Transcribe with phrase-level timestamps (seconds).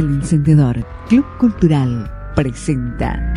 [0.00, 3.34] El Encendedor Club Cultural presenta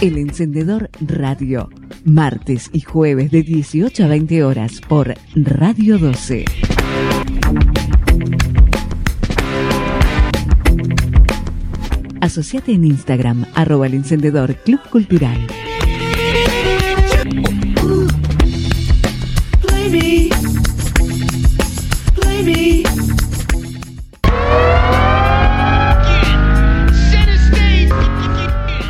[0.00, 1.68] El Encendedor Radio,
[2.06, 6.46] martes y jueves de 18 a 20 horas por Radio 12.
[12.22, 15.46] Asociate en Instagram, arroba el encendedor Club Cultural.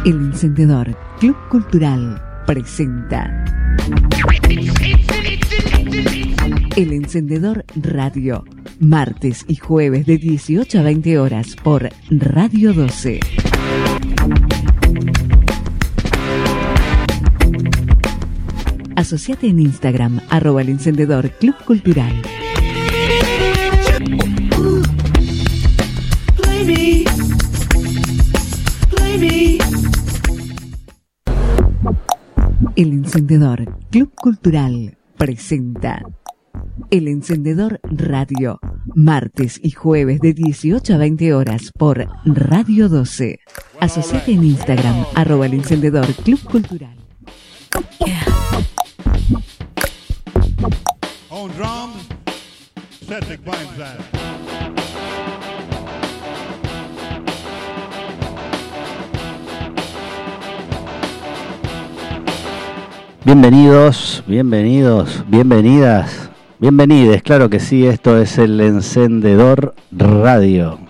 [0.06, 3.45] El encendedor Club Cultural presenta
[6.77, 8.45] El encendedor Radio,
[8.79, 13.19] martes y jueves de 18 a 20 horas por Radio 12.
[18.95, 22.23] Asociate en Instagram, arroba el encendedor Club Cultural.
[32.77, 36.02] El encendedor Club Cultural presenta
[36.91, 38.60] El encendedor Radio,
[38.95, 43.38] martes y jueves de 18 a 20 horas por Radio 12.
[43.80, 46.99] Asociate en Instagram, arroba el encendedor Club Cultural.
[63.27, 70.85] Bienvenidos, bienvenidos, bienvenidas, bienvenides, claro que sí, esto es el encendedor radio.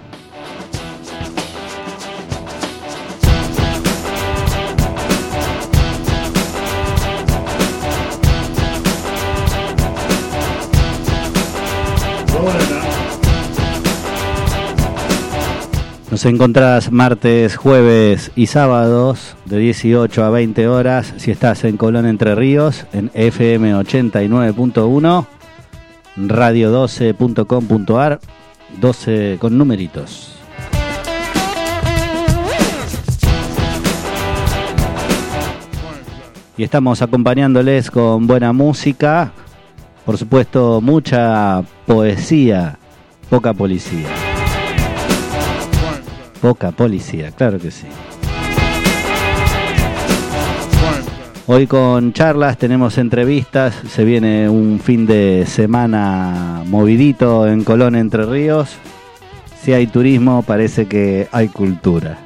[16.17, 22.07] Nos encontrás martes, jueves y sábados de 18 a 20 horas si estás en Colón
[22.07, 25.27] Entre Ríos en FM 89.1,
[26.17, 28.21] radio12.com.ar,
[28.81, 30.33] 12 con numeritos.
[36.57, 39.33] Y estamos acompañándoles con buena música,
[40.07, 42.79] por supuesto mucha poesía,
[43.29, 44.26] poca policía.
[46.47, 47.89] Poca policía, claro que sí.
[51.49, 58.25] Hoy con charlas tenemos entrevistas, se viene un fin de semana movidito en Colón Entre
[58.25, 58.77] Ríos.
[59.61, 62.17] Si hay turismo, parece que hay cultura.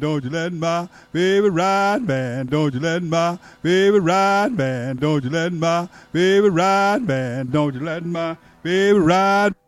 [0.00, 2.48] Don't let ride, man.
[2.48, 4.96] Don't let ride, man.
[4.98, 7.48] Don't let ride, man.
[7.52, 7.80] Don't
[9.06, 9.61] let.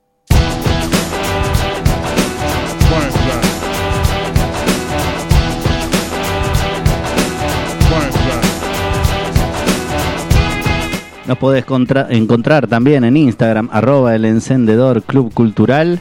[11.27, 16.01] Nos podés contra- encontrar también en Instagram, arroba el encendedor Club Cultural.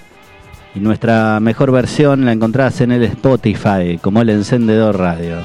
[0.76, 5.38] Y nuestra mejor versión la encontrás en el Spotify, como el encendedor radio.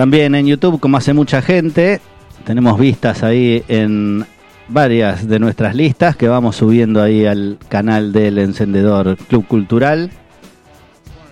[0.00, 2.00] También en YouTube, como hace mucha gente,
[2.46, 4.24] tenemos vistas ahí en
[4.66, 10.10] varias de nuestras listas que vamos subiendo ahí al canal del Encendedor Club Cultural.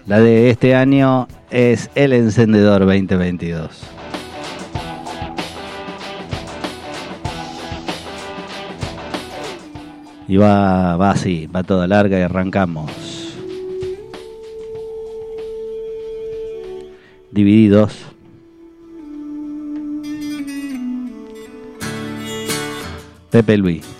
[0.06, 3.71] La de este año es El Encendedor 2022.
[10.28, 13.08] Y va, va así, va toda larga y arrancamos.
[17.30, 17.92] Divididos.
[23.30, 23.97] Pepe Luis.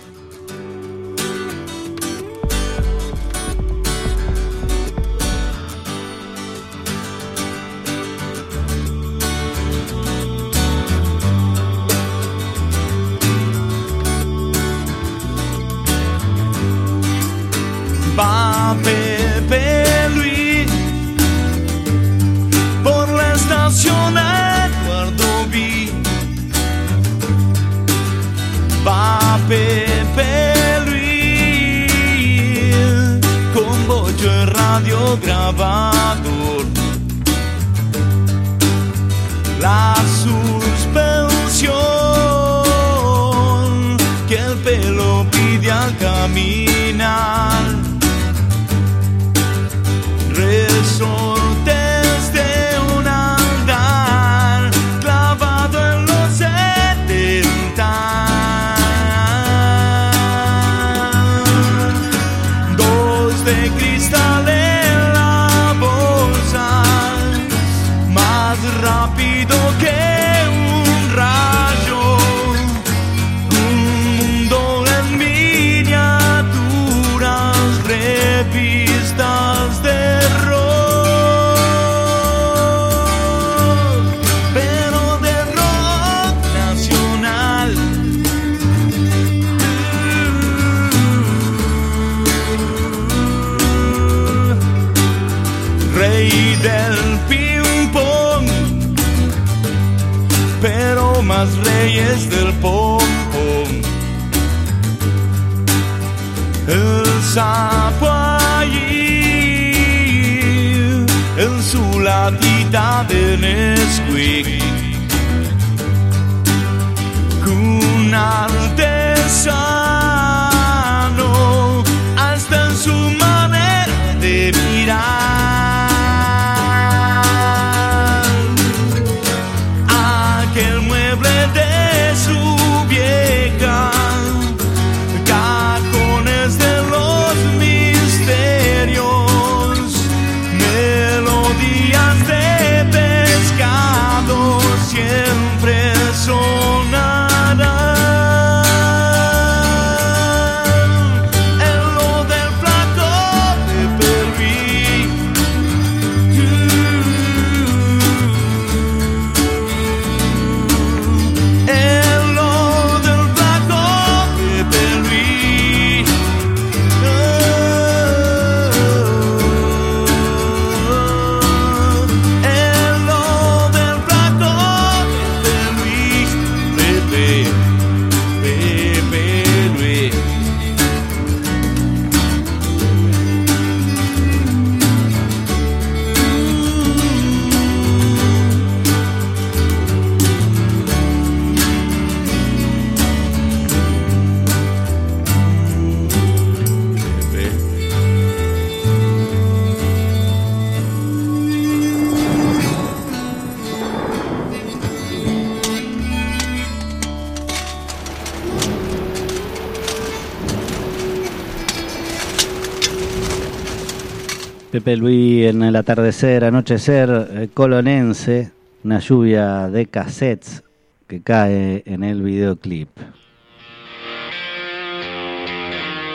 [214.79, 218.53] Pepe Luis en el atardecer, anochecer eh, colonense,
[218.85, 220.63] una lluvia de cassettes
[221.05, 222.87] que cae en el videoclip.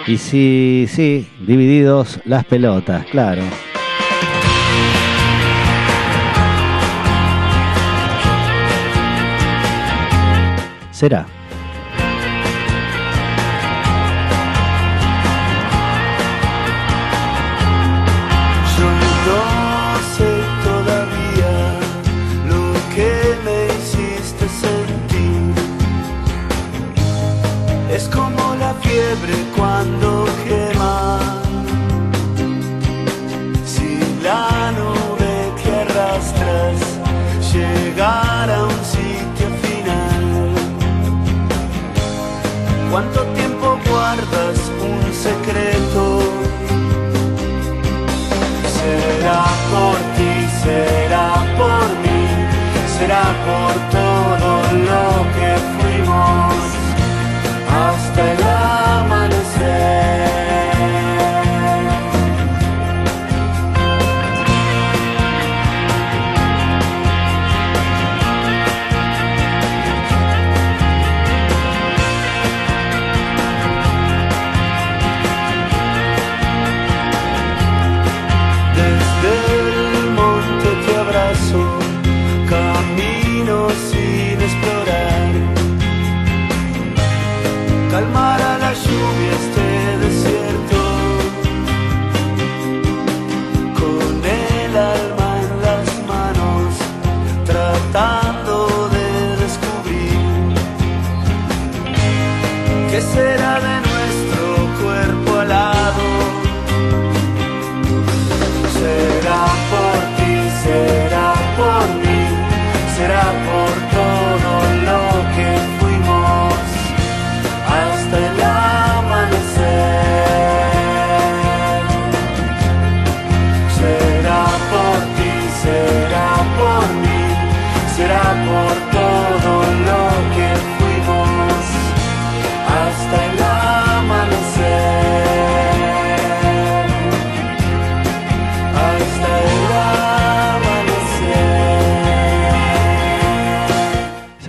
[0.07, 3.43] Y sí, sí, divididos las pelotas, claro.
[10.91, 11.34] Será.
[58.15, 58.54] esperanza.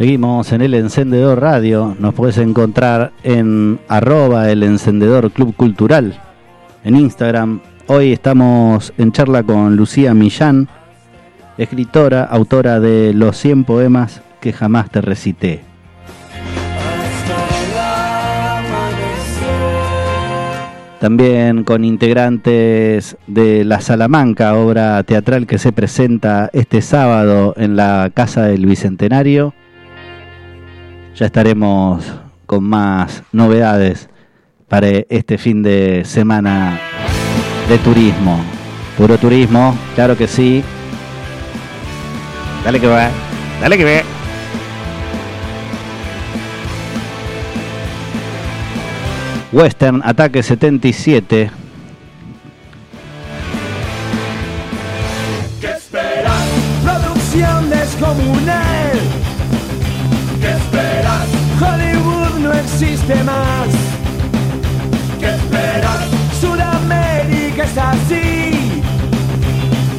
[0.05, 1.97] Seguimos en el Encendedor Radio.
[1.97, 6.13] Nos puedes encontrar en arroba Encendedor Club Cultural
[6.83, 7.59] en Instagram.
[7.87, 10.67] Hoy estamos en charla con Lucía Millán,
[11.57, 15.61] escritora, autora de Los 100 poemas que jamás te recité.
[20.99, 28.11] También con integrantes de La Salamanca, obra teatral que se presenta este sábado en la
[28.13, 29.55] Casa del Bicentenario.
[31.15, 32.03] Ya estaremos
[32.45, 34.09] con más novedades
[34.67, 36.77] para este fin de semana
[37.69, 38.43] de turismo.
[38.97, 40.61] Puro turismo, claro que sí.
[42.65, 43.09] Dale que va,
[43.61, 44.01] dale que va.
[49.53, 51.49] Western Ataque 77.
[55.61, 56.43] ¿Qué esperas?
[56.83, 58.34] Producción descomunal.
[62.75, 63.69] Existe más.
[65.19, 66.07] ¿Qué esperas?
[66.41, 68.81] Sudamérica es así.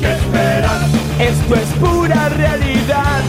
[0.01, 0.89] ¿Qué esperas?
[1.19, 3.21] Esto es pura realidad.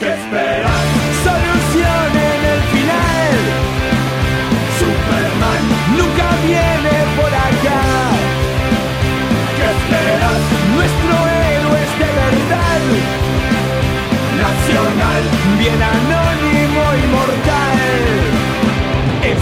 [0.00, 0.84] ¿Qué esperas?
[1.22, 3.36] Solución en el final.
[4.80, 5.62] Superman
[5.98, 7.82] nunca viene por acá.
[9.56, 10.40] ¿Qué esperas?
[10.74, 11.14] Nuestro
[11.46, 12.82] héroe es de verdad.
[14.44, 15.22] Nacional,
[15.58, 17.63] bien anónimo y mortal.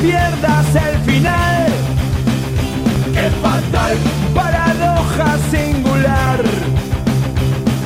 [0.00, 1.66] pierdas el final.
[3.12, 3.96] Qué fatal,
[4.34, 6.40] paradoja singular.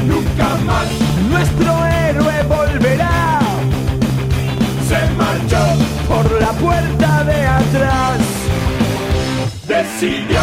[0.07, 0.89] Nunca más
[1.31, 3.41] nuestro héroe volverá.
[4.89, 5.65] Se marchó
[6.09, 8.19] por la puerta de atrás.
[9.67, 10.43] Decidió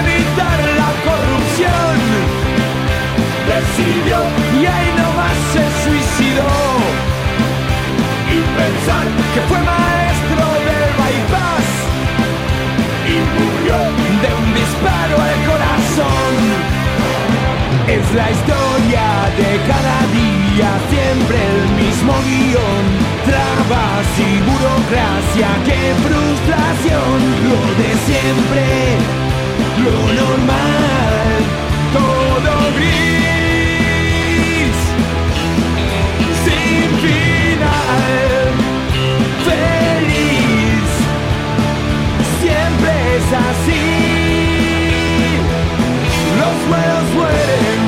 [0.00, 1.96] evitar la corrupción.
[3.52, 4.18] Decidió
[4.60, 7.00] y ahí nomás se suicidó
[8.32, 9.99] y pensar que fue maestro
[13.70, 16.34] de un disparo al corazón.
[17.86, 19.04] Es la historia
[19.38, 22.84] de cada día, siempre el mismo guion.
[23.26, 27.18] Trabas y burocracia, qué frustración.
[27.46, 28.64] Lo de siempre,
[29.84, 31.30] lo normal,
[31.92, 33.20] todo gris
[36.44, 38.29] sin final,
[46.68, 47.79] Los buenos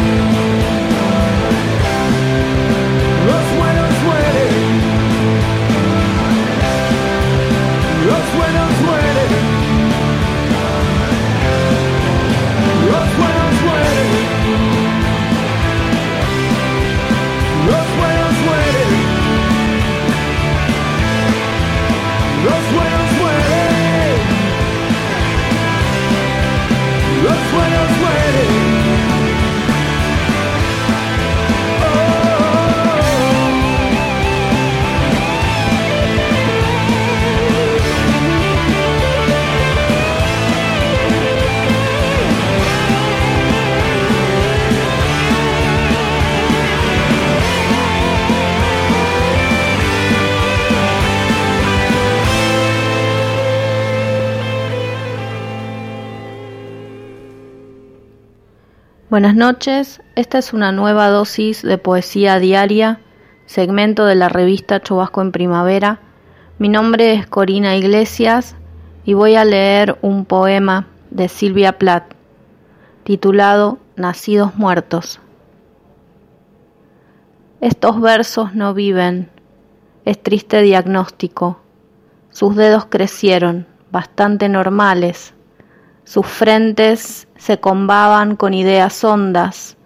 [59.12, 63.00] Buenas noches, esta es una nueva dosis de poesía diaria,
[63.44, 66.00] segmento de la revista Chubasco en Primavera.
[66.56, 68.56] Mi nombre es Corina Iglesias
[69.04, 72.14] y voy a leer un poema de Silvia Plath
[73.04, 75.20] titulado nacidos muertos.
[77.60, 79.28] Estos versos no viven,
[80.06, 81.60] es triste diagnóstico.
[82.30, 85.34] Sus dedos crecieron, bastante normales.
[86.04, 89.76] Sus frentes se combaban con ideas hondas.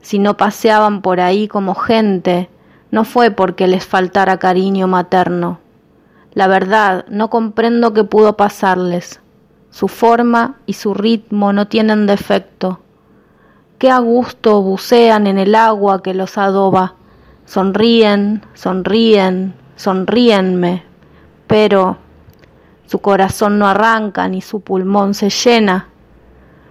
[0.00, 2.48] Si no paseaban por ahí como gente,
[2.90, 5.60] no fue porque les faltara cariño materno.
[6.32, 9.20] La verdad, no comprendo qué pudo pasarles.
[9.68, 12.80] Su forma y su ritmo no tienen defecto.
[13.76, 16.94] Qué a gusto bucean en el agua que los adoba.
[17.44, 20.84] Sonríen, sonríen, sonríenme.
[21.48, 21.98] Pero
[22.86, 25.88] su corazón no arranca ni su pulmón se llena.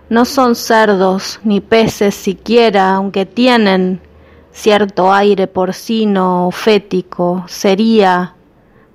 [0.09, 4.01] No son cerdos ni peces siquiera, aunque tienen
[4.51, 7.43] cierto aire porcino o fético.
[7.47, 8.35] Sería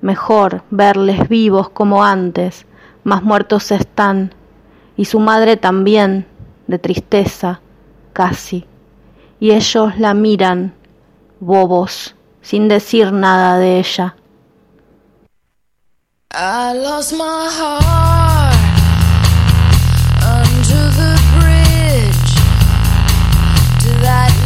[0.00, 2.67] mejor verles vivos como antes,
[3.05, 4.35] más muertos están,
[4.97, 6.27] y su madre también,
[6.67, 7.61] de tristeza,
[8.12, 8.67] casi.
[9.41, 10.75] Y ellos la miran,
[11.41, 14.17] bobos, sin decir nada de ella.
[24.09, 24.38] That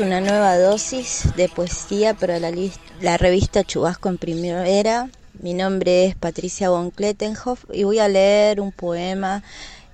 [0.00, 5.10] una nueva dosis de poesía para la, revista Chubasco en Primavera.
[5.40, 9.42] Mi nombre es Patricia von Klettenhoff y voy a leer un poema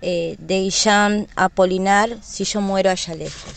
[0.02, 3.52] eh, de Jean Apolinar, Si yo muero allá lejos.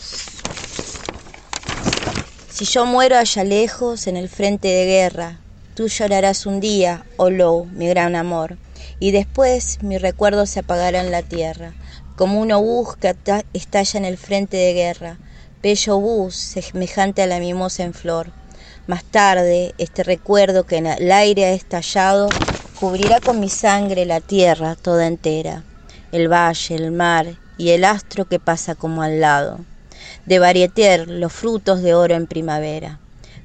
[2.50, 5.40] Si yo muero allá lejos en el frente de guerra,
[5.74, 8.56] tú llorarás un día, oh Lou, mi gran amor,
[9.00, 11.74] y después mi recuerdo se apagará en la tierra,
[12.16, 15.18] como un obús que ata- estalla en el frente de guerra,
[15.62, 18.30] bello obús semejante a la mimosa en flor.
[18.86, 22.28] Más tarde, este recuerdo que en el aire ha estallado,
[22.80, 25.64] cubrirá con mi sangre la tierra toda entera,
[26.12, 29.58] el valle, el mar y el astro que pasa como al lado
[30.26, 32.98] de varieter los frutos de oro en primavera.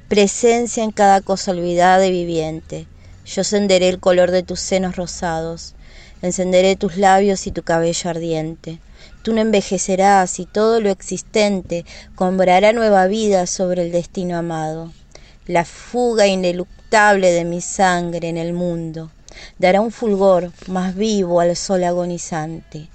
[0.10, 2.86] presencia en cada cosa olvidada y viviente.
[3.26, 5.74] Yo senderé el color de tus senos rosados,
[6.22, 8.80] encenderé tus labios y tu cabello ardiente.
[9.24, 14.92] Tú no envejecerás y todo lo existente cobrará nueva vida sobre el destino amado.
[15.48, 19.12] La fuga ineluctable de mi sangre en el mundo
[19.58, 22.90] dará un fulgor más vivo al sol agonizante.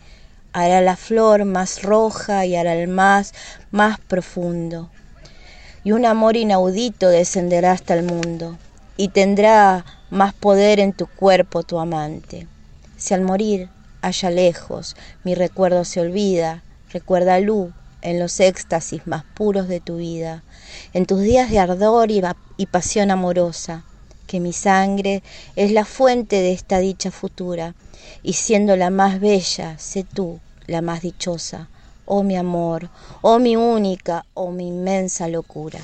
[0.52, 3.32] Hará la flor más roja y hará el más
[3.70, 4.90] más profundo.
[5.82, 8.58] Y un amor inaudito descenderá hasta el mundo
[8.98, 12.46] y tendrá más poder en tu cuerpo tu amante.
[12.98, 14.96] Si al morir allá lejos.
[15.24, 20.42] Mi recuerdo se olvida, recuerda luz en los éxtasis más puros de tu vida,
[20.92, 22.22] en tus días de ardor y,
[22.56, 23.84] y pasión amorosa,
[24.26, 25.22] que mi sangre
[25.56, 27.74] es la fuente de esta dicha futura,
[28.22, 31.68] y siendo la más bella, sé tú la más dichosa,
[32.04, 32.88] oh mi amor,
[33.22, 35.80] oh mi única, oh mi inmensa locura.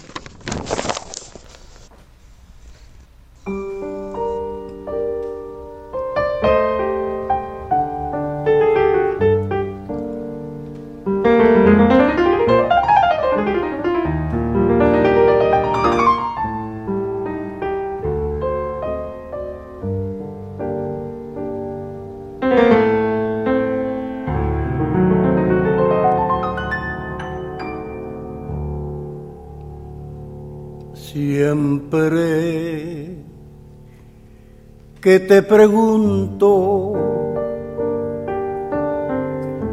[35.04, 36.94] Que te pregunto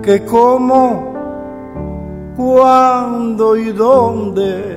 [0.03, 1.13] que cómo,
[2.35, 4.75] cuándo y dónde,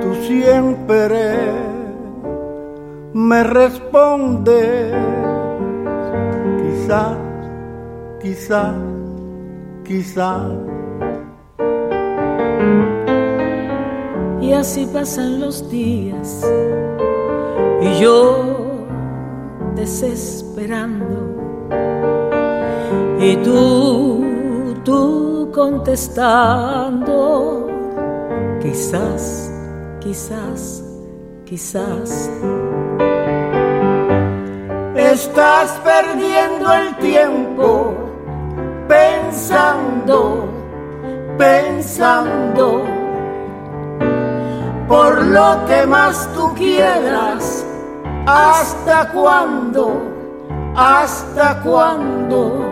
[0.00, 1.34] tú siempre
[3.12, 4.94] me respondes,
[6.62, 7.16] quizás,
[8.22, 8.74] quizás,
[9.82, 10.52] quizás.
[14.40, 16.46] Y así pasan los días
[17.82, 18.59] y yo
[19.80, 21.16] desesperando
[23.18, 27.06] y tú, tú contestando,
[28.60, 29.50] quizás,
[30.00, 30.84] quizás,
[31.46, 32.30] quizás.
[34.96, 37.94] Estás perdiendo el tiempo
[38.86, 40.46] pensando,
[41.38, 42.84] pensando
[44.86, 47.64] por lo que más tú quieras.
[48.32, 50.00] ¿Hasta cuándo?
[50.76, 52.64] ¿Hasta cuándo?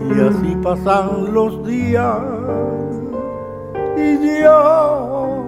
[0.00, 2.18] Y así pasan los días
[3.96, 5.44] y yo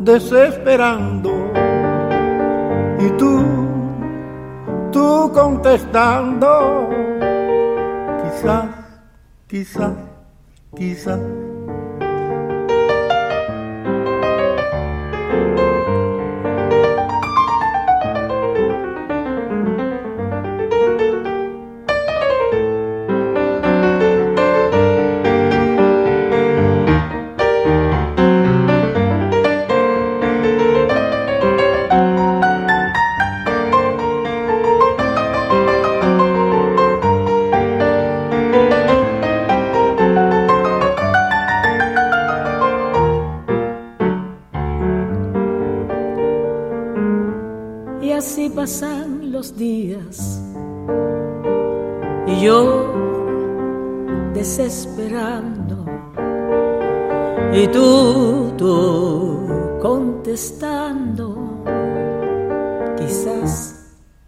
[0.00, 1.32] desesperando
[2.98, 3.44] y tú,
[4.90, 6.88] tú contestando,
[8.22, 8.64] quizás,
[9.46, 9.92] quizás,
[10.74, 11.45] quizás.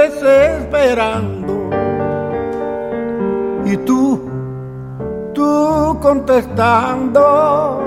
[0.00, 1.70] desesperando.
[3.64, 4.20] Y tú,
[5.34, 7.82] tú contestando.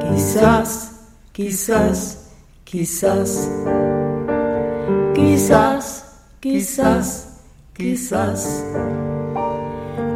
[0.00, 0.92] Quizás,
[1.32, 2.30] quizás,
[2.64, 3.48] quizás,
[5.14, 6.04] quizás,
[6.40, 7.40] quizás,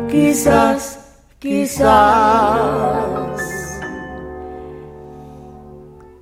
[0.08, 0.98] quizás,
[1.40, 2.58] quizás.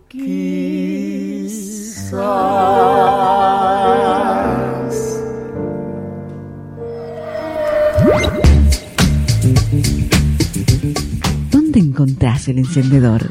[0.08, 0.96] quizás.
[12.46, 13.30] ¿Dónde encontrás el encendedor?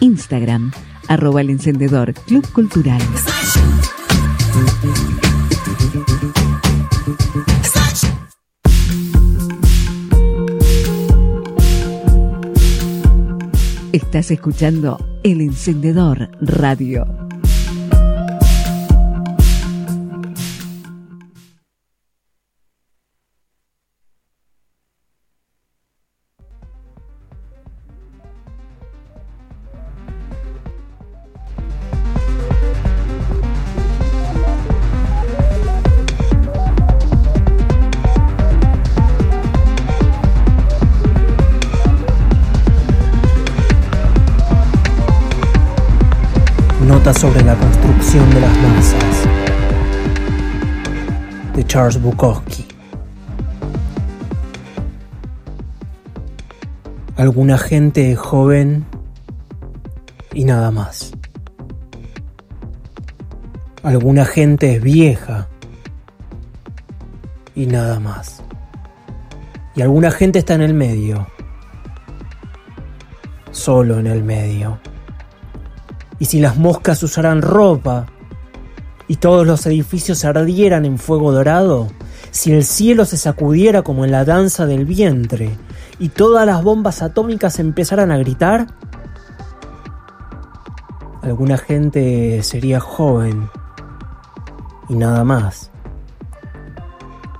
[0.00, 0.72] Instagram,
[1.08, 3.00] arroba el encendedor Club Cultural.
[13.92, 17.21] Estás escuchando El Encendedor Radio.
[51.72, 52.66] Charles Bukowski.
[57.16, 58.84] Alguna gente joven
[60.34, 61.12] y nada más.
[63.82, 65.48] Alguna gente es vieja
[67.54, 68.42] y nada más.
[69.74, 71.26] Y alguna gente está en el medio.
[73.50, 74.78] Solo en el medio.
[76.18, 78.11] Y si las moscas usaran ropa
[79.08, 81.88] y todos los edificios ardieran en fuego dorado,
[82.30, 85.50] si el cielo se sacudiera como en la danza del vientre
[85.98, 88.68] y todas las bombas atómicas empezaran a gritar,
[91.22, 93.48] alguna gente sería joven
[94.88, 95.70] y nada más.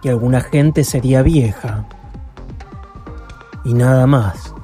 [0.02, 1.86] Y alguna gente sería vieja
[3.64, 4.54] y nada más.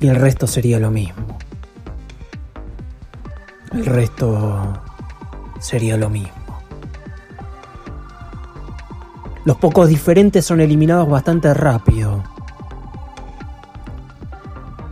[0.00, 1.37] Y el resto sería lo mismo.
[3.72, 4.80] El resto
[5.60, 6.32] sería lo mismo.
[9.44, 12.22] Los pocos diferentes son eliminados bastante rápido.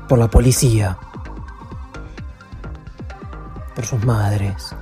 [0.08, 0.96] Por la policía.
[3.74, 4.74] Por sus madres.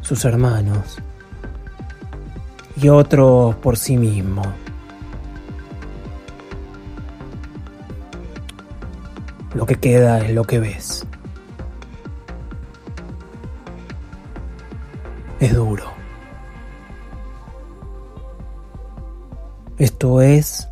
[0.00, 0.98] Sus hermanos.
[2.76, 4.46] Y otros por sí mismos.
[9.54, 11.06] Lo que queda es lo que ves.
[15.42, 15.90] Es duro.
[19.76, 20.68] Esto es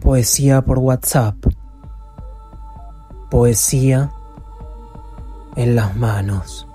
[0.00, 1.36] poesía por WhatsApp.
[3.30, 4.10] Poesía
[5.56, 6.66] en las manos.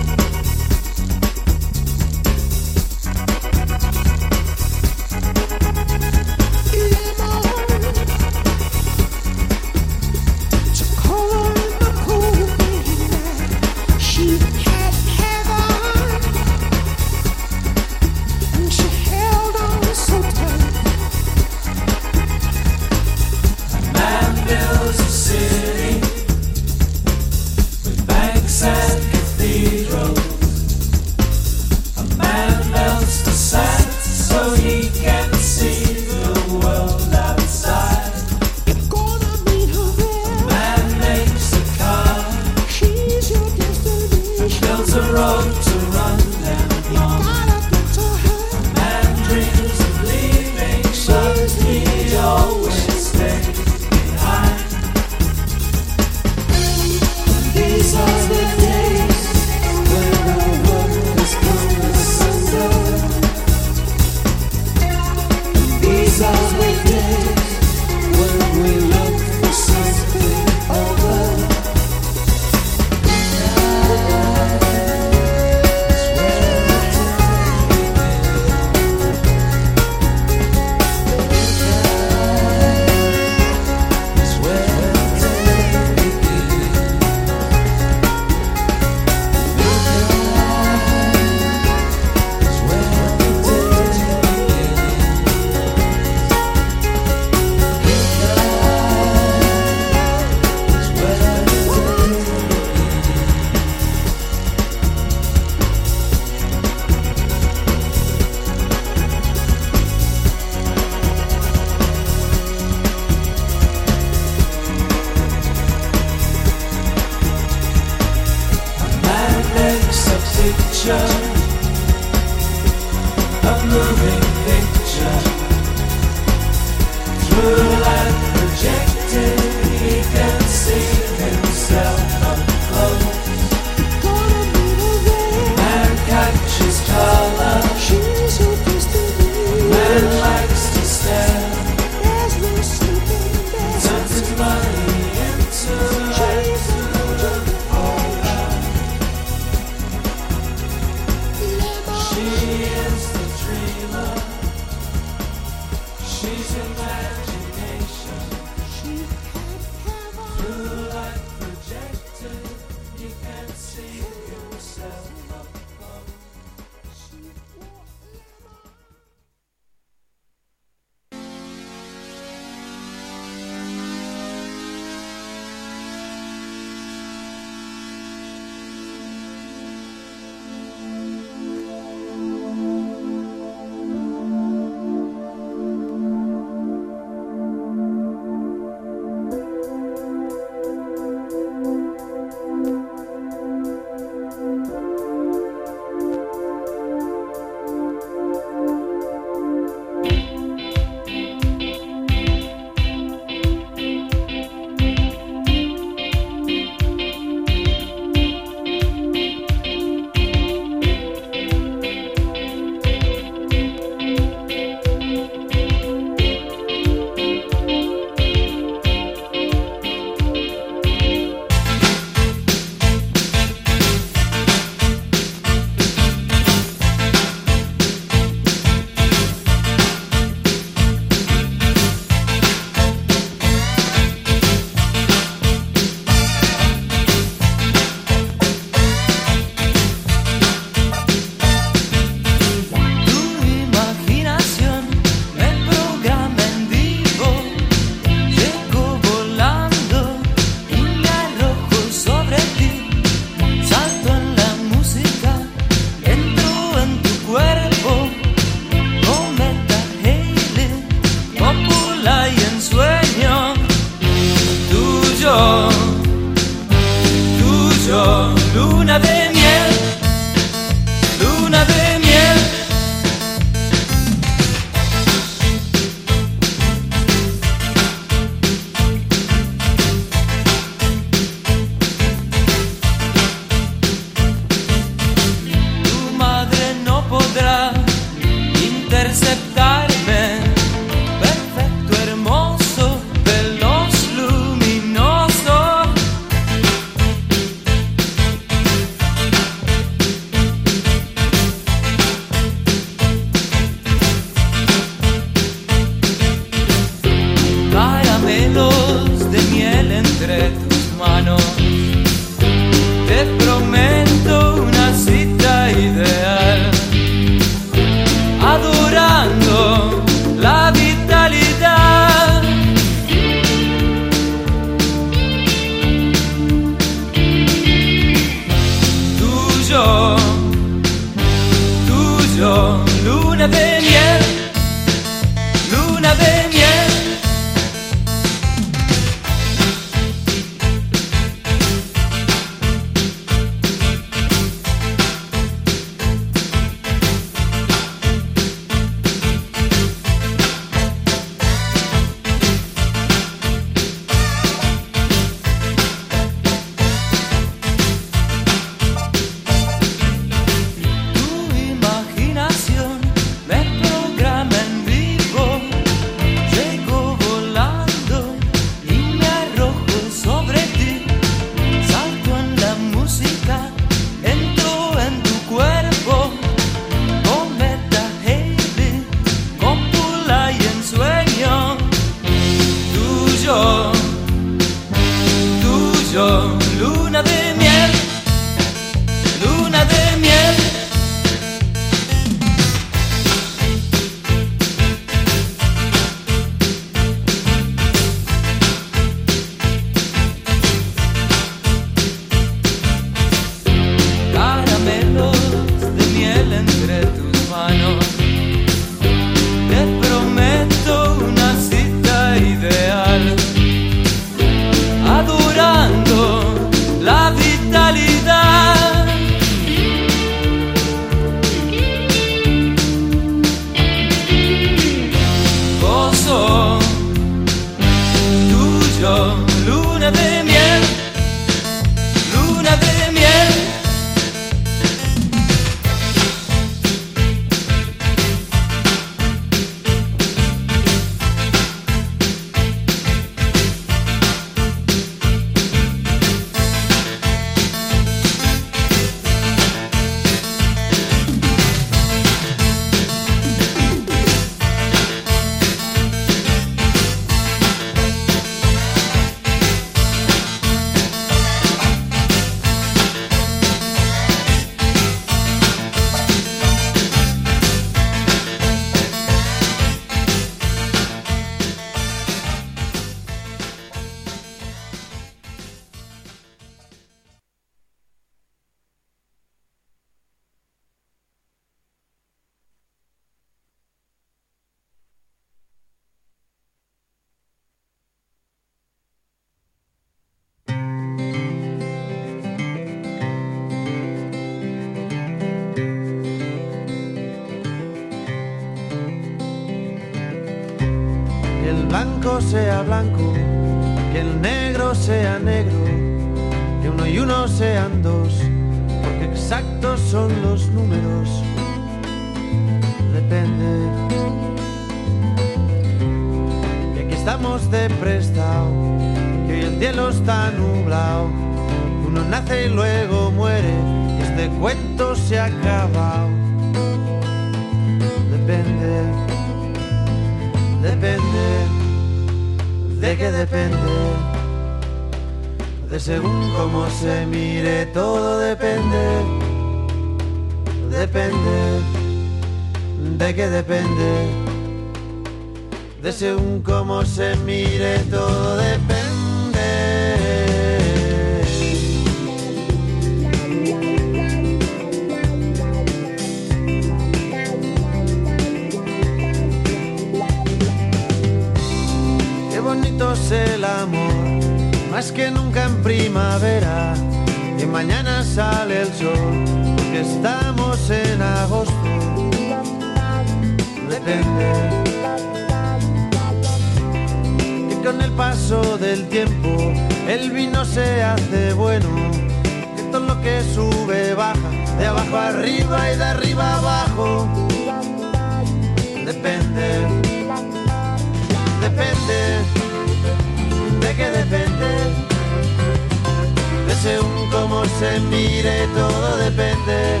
[597.78, 600.00] Se mire, todo depende,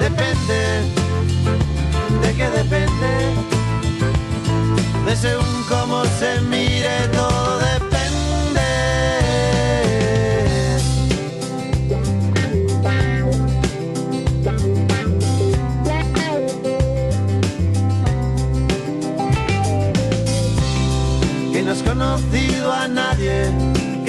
[0.00, 0.60] depende,
[2.22, 3.12] de qué depende,
[5.06, 7.45] de según cómo se mire, todo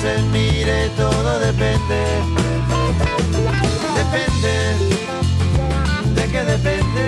[0.00, 2.00] se mire, todo depende.
[4.00, 4.54] Depende,
[6.14, 7.04] de qué depende,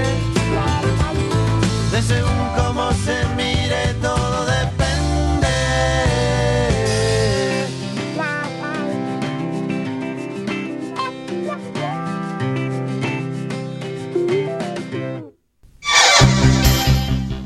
[1.93, 4.71] de según cómo se mire, todo depende.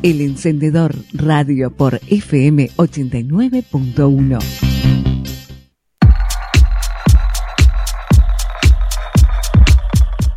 [0.03, 4.73] El encendedor radio por FM 89.1.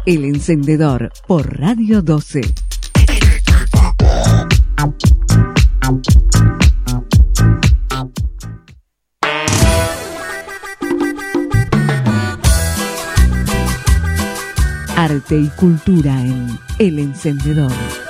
[0.08, 2.40] El encendedor por Radio 12.
[14.96, 18.07] Arte y cultura en El encendedor.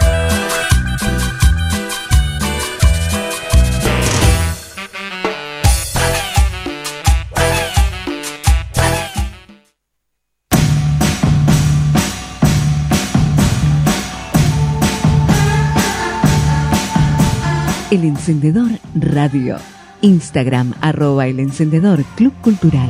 [17.90, 19.56] El Encendedor Radio.
[20.02, 22.90] Instagram arroba El Encendedor Club Cultural.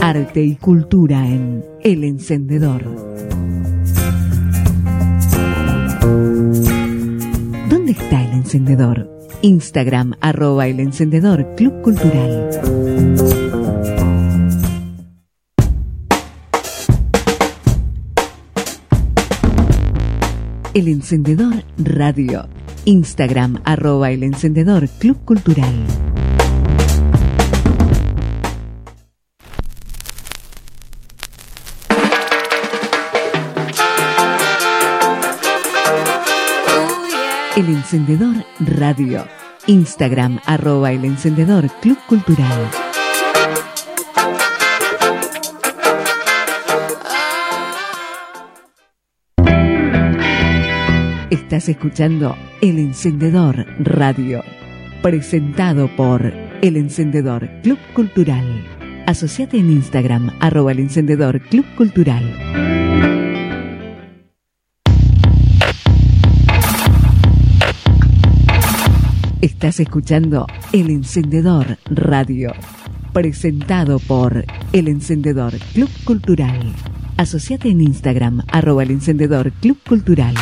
[0.00, 2.82] Arte y cultura en El Encendedor.
[7.68, 9.08] ¿Dónde está el encendedor?
[9.42, 13.49] Instagram arroba el encendedor Club Cultural.
[20.72, 22.48] El encendedor radio.
[22.84, 25.84] Instagram arroba el encendedor Club Cultural.
[37.56, 39.26] El encendedor radio.
[39.66, 42.79] Instagram arroba el encendedor Club Cultural.
[51.50, 54.44] Estás escuchando El Encendedor Radio,
[55.02, 56.32] presentado por
[56.62, 58.64] El Encendedor Club Cultural.
[59.08, 62.22] Asociate en Instagram, arroba el encendedor Club Cultural.
[69.40, 72.52] Estás escuchando El Encendedor Radio,
[73.12, 76.72] presentado por El Encendedor Club Cultural.
[77.16, 80.36] Asociate en Instagram, arroba el encendedor Club Cultural.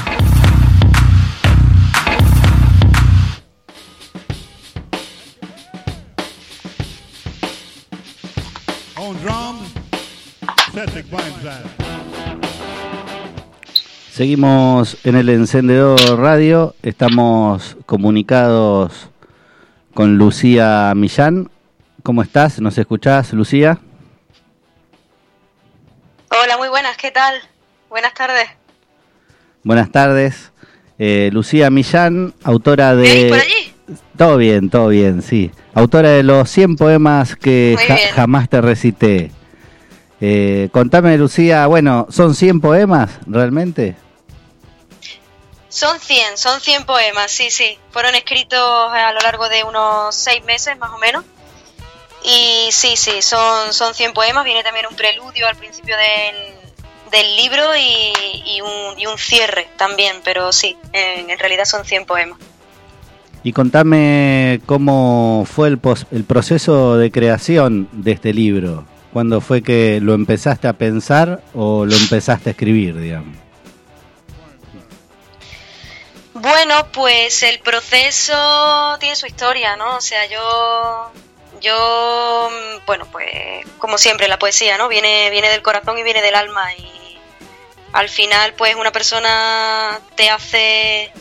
[14.11, 19.11] Seguimos en el encendedor radio, estamos comunicados
[19.95, 21.51] con Lucía Millán.
[22.03, 22.61] ¿Cómo estás?
[22.61, 23.79] ¿Nos escuchás, Lucía?
[26.31, 27.35] Hola, muy buenas, ¿qué tal?
[27.89, 28.49] Buenas tardes.
[29.63, 30.53] Buenas tardes.
[30.99, 33.29] Eh, Lucía Millán, autora de...
[33.29, 33.73] por allí?
[34.17, 35.53] Todo bien, todo bien, sí.
[35.75, 39.31] Autora de los 100 poemas que ja- jamás te recité.
[40.21, 43.97] Eh, contame, Lucía, bueno, ¿son 100 poemas realmente?
[45.69, 47.79] Son 100, son 100 poemas, sí, sí.
[47.91, 48.59] Fueron escritos
[48.93, 51.25] a lo largo de unos 6 meses más o menos.
[52.25, 54.45] Y sí, sí, son, son 100 poemas.
[54.45, 56.55] Viene también un preludio al principio del,
[57.13, 58.13] del libro y,
[58.57, 62.39] y un, y un cierre también, pero sí, en, en realidad son 100 poemas.
[63.45, 68.85] Y contame cómo fue el, pos- el proceso de creación de este libro.
[69.19, 73.37] ¿Cuándo fue que lo empezaste a pensar o lo empezaste a escribir, digamos?
[76.35, 79.97] Bueno, pues el proceso tiene su historia, ¿no?
[79.97, 81.11] O sea, yo,
[81.61, 82.49] yo,
[82.87, 84.87] bueno, pues como siempre la poesía, ¿no?
[84.87, 87.19] Viene, viene del corazón y viene del alma y
[87.93, 91.13] al final, pues una persona te hace,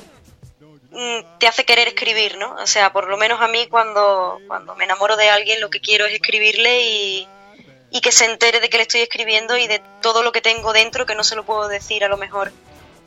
[0.92, 2.58] mm, te hace querer escribir, ¿no?
[2.62, 5.82] O sea, por lo menos a mí cuando, cuando me enamoro de alguien, lo que
[5.82, 7.28] quiero es escribirle y,
[7.90, 10.74] y que se entere de que le estoy escribiendo y de todo lo que tengo
[10.74, 12.52] dentro que no se lo puedo decir a lo mejor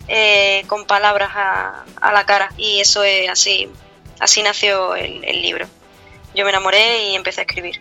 [0.09, 3.69] eh, con palabras a, a la cara y eso es así
[4.19, 5.67] así nació el, el libro
[6.35, 7.81] yo me enamoré y empecé a escribir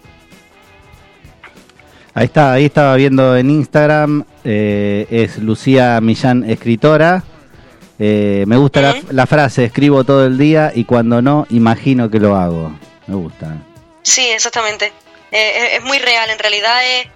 [2.13, 7.23] Ahí está, ahí estaba viendo en Instagram, eh, es Lucía Millán, escritora.
[7.97, 12.19] Eh, me gusta la, la frase, escribo todo el día y cuando no, imagino que
[12.19, 12.73] lo hago.
[13.07, 13.55] Me gusta.
[14.01, 14.91] sí exactamente
[15.31, 17.07] Eh, es, es muy real en realidad es,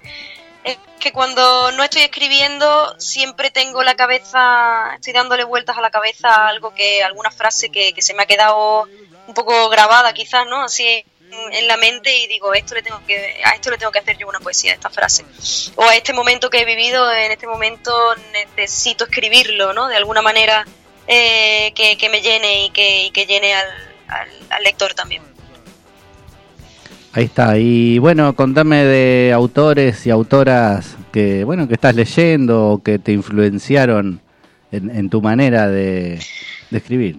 [1.00, 6.34] que cuando no estoy escribiendo siempre tengo la cabeza estoy dándole vueltas a la cabeza
[6.34, 8.88] a algo que alguna frase que, que se me ha quedado
[9.26, 11.04] un poco grabada quizás no así
[11.52, 14.16] en la mente y digo esto le tengo que a esto le tengo que hacer
[14.16, 15.26] yo una poesía esta frase
[15.74, 17.92] o a este momento que he vivido en este momento
[18.56, 20.64] necesito escribirlo no de alguna manera
[21.06, 23.68] eh, que, que me llene y que, y que llene al,
[24.08, 25.33] al, al lector también
[27.16, 27.56] Ahí está.
[27.58, 33.12] Y bueno, contame de autores y autoras que, bueno, que estás leyendo o que te
[33.12, 34.20] influenciaron
[34.72, 36.20] en, en tu manera de,
[36.72, 37.18] escribir.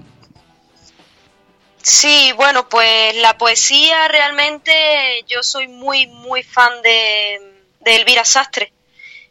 [1.81, 8.73] Sí, bueno, pues la poesía realmente yo soy muy, muy fan de, de Elvira Sastre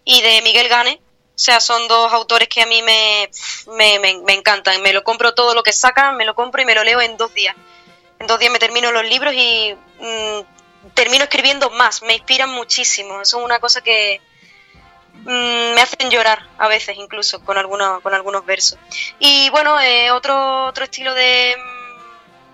[0.02, 0.98] y de Miguel Gane.
[1.34, 3.28] O sea, son dos autores que a mí me,
[3.76, 4.80] me, me, me encantan.
[4.80, 7.18] Me lo compro todo lo que sacan, me lo compro y me lo leo en
[7.18, 7.54] dos días.
[8.18, 9.74] En dos días me termino los libros y
[10.04, 12.02] mm, termino escribiendo más.
[12.02, 13.20] Me inspiran muchísimo.
[13.20, 14.20] Eso es una cosa que
[15.14, 18.78] mm, me hacen llorar a veces incluso con algunos, con algunos versos.
[19.18, 21.56] Y bueno, eh, otro, otro estilo de,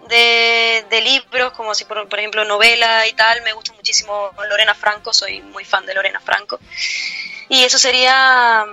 [0.08, 4.74] de, de libros, como si por, por ejemplo novela y tal, me gusta muchísimo Lorena
[4.74, 6.60] Franco, soy muy fan de Lorena Franco.
[7.48, 8.64] Y eso sería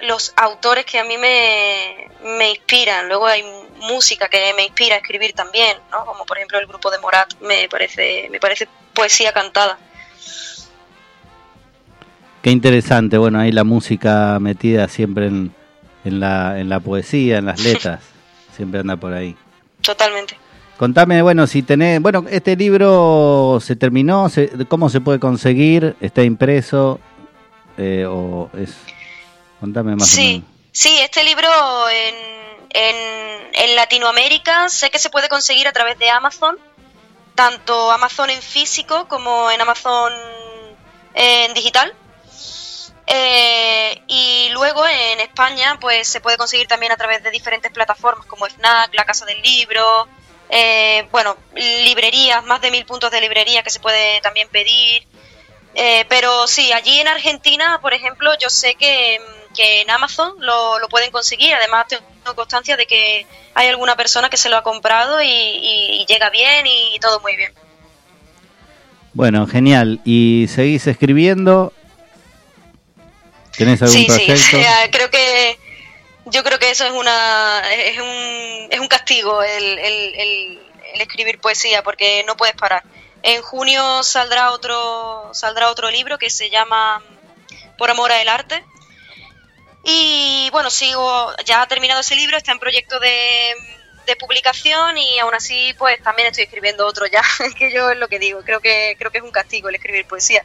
[0.00, 3.08] los autores que a mí me, me inspiran.
[3.08, 3.42] Luego hay
[3.80, 6.04] música que me inspira a escribir también, ¿no?
[6.04, 9.78] Como por ejemplo el grupo de Morat, me parece, me parece poesía cantada.
[12.42, 15.52] Qué interesante, bueno, ahí la música metida siempre en,
[16.04, 18.00] en, la, en la poesía, en las letras,
[18.56, 19.36] siempre anda por ahí.
[19.80, 20.38] Totalmente.
[20.76, 25.96] Contame, bueno, si tenés, bueno, este libro se terminó, se- ¿cómo se puede conseguir?
[26.00, 27.00] ¿Está impreso?
[27.78, 28.74] Eh, ¿O es...?
[29.58, 30.44] Contame más o Sí, menos.
[30.70, 31.48] sí, este libro
[31.90, 32.14] en,
[32.70, 36.58] en, en Latinoamérica sé que se puede conseguir a través de Amazon,
[37.34, 40.12] tanto Amazon en físico como en Amazon
[41.14, 41.92] en digital.
[43.08, 48.26] Eh, y luego en España pues se puede conseguir también a través de diferentes plataformas
[48.26, 50.08] como FNAC, La Casa del Libro,
[50.48, 55.06] eh, bueno, librerías, más de mil puntos de librería que se puede también pedir.
[55.78, 59.20] Eh, pero sí, allí en Argentina, por ejemplo, yo sé que,
[59.54, 61.52] que en Amazon lo, lo pueden conseguir.
[61.54, 62.02] Además, tengo
[62.34, 66.30] constancia de que hay alguna persona que se lo ha comprado y, y- y llega
[66.30, 67.52] bien y, todo muy bien.
[69.12, 70.00] Bueno, genial.
[70.04, 71.72] ¿Y seguís escribiendo?
[73.56, 74.32] ¿Tenés algún Sí, sí, proyecto?
[74.34, 75.58] o sea, creo que
[76.26, 80.60] yo creo que eso es una es un, es un castigo el, el- el-
[80.94, 82.82] el escribir poesía porque no puedes parar.
[83.26, 87.02] En junio saldrá otro saldrá otro libro que se llama
[87.76, 88.64] Por amor al arte.
[89.82, 93.52] Y bueno, sigo ya ha terminado ese libro, está en proyecto de,
[94.06, 97.22] de publicación y aún así pues también estoy escribiendo otro ya,
[97.58, 100.06] que yo es lo que digo, creo que creo que es un castigo el escribir
[100.06, 100.44] poesía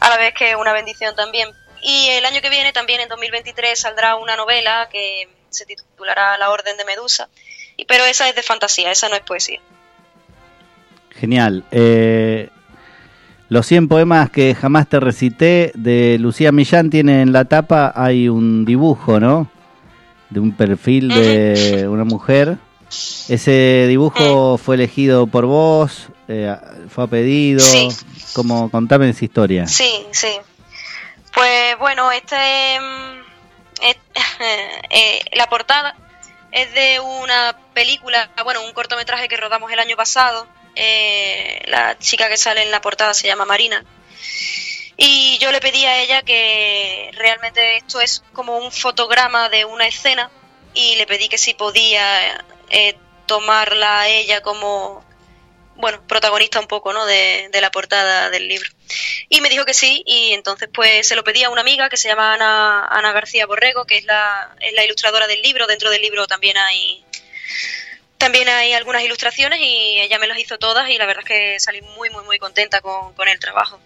[0.00, 1.48] a la vez que una bendición también.
[1.80, 6.50] Y el año que viene, también en 2023, saldrá una novela que se titulará La
[6.50, 7.28] Orden de Medusa,
[7.76, 9.60] y, pero esa es de fantasía, esa no es poesía.
[11.14, 11.64] Genial.
[11.70, 12.48] Eh,
[13.48, 18.28] los 100 poemas que jamás te recité de Lucía Millán tiene en la tapa, hay
[18.28, 19.50] un dibujo, ¿no?
[20.30, 22.58] De un perfil de una mujer.
[23.28, 26.54] Ese dibujo fue elegido por vos, eh,
[26.88, 27.60] fue a pedido.
[27.60, 27.88] Sí.
[28.34, 29.66] Como, contame esa historia.
[29.66, 30.28] Sí, sí.
[31.34, 32.36] Pues bueno, este
[32.80, 33.96] mm, es-
[34.90, 35.94] eh, la portada
[36.52, 40.46] es de una película, bueno, un cortometraje que rodamos el año pasado.
[40.74, 43.84] Eh, la chica que sale en la portada se llama Marina.
[44.96, 49.86] Y yo le pedí a ella que realmente esto es como un fotograma de una
[49.86, 50.30] escena
[50.74, 52.96] y le pedí que si podía eh,
[53.26, 55.04] tomarla a ella como,
[55.76, 57.06] bueno, protagonista un poco, ¿no?
[57.06, 58.68] De, de la portada del libro.
[59.28, 61.96] Y me dijo que sí, y entonces pues se lo pedí a una amiga que
[61.96, 65.66] se llama Ana, Ana García Borrego, que es la, es la ilustradora del libro.
[65.66, 67.04] Dentro del libro también hay
[68.20, 71.58] también hay algunas ilustraciones y ella me las hizo todas y la verdad es que
[71.58, 73.80] salí muy muy muy contenta con, con el trabajo.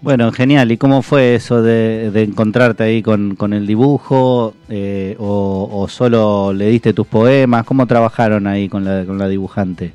[0.00, 0.70] Bueno, genial.
[0.72, 4.54] ¿Y cómo fue eso de, de encontrarte ahí con, con el dibujo?
[4.68, 7.64] Eh, o, o solo le diste tus poemas?
[7.64, 9.92] ¿Cómo trabajaron ahí con la, con la dibujante?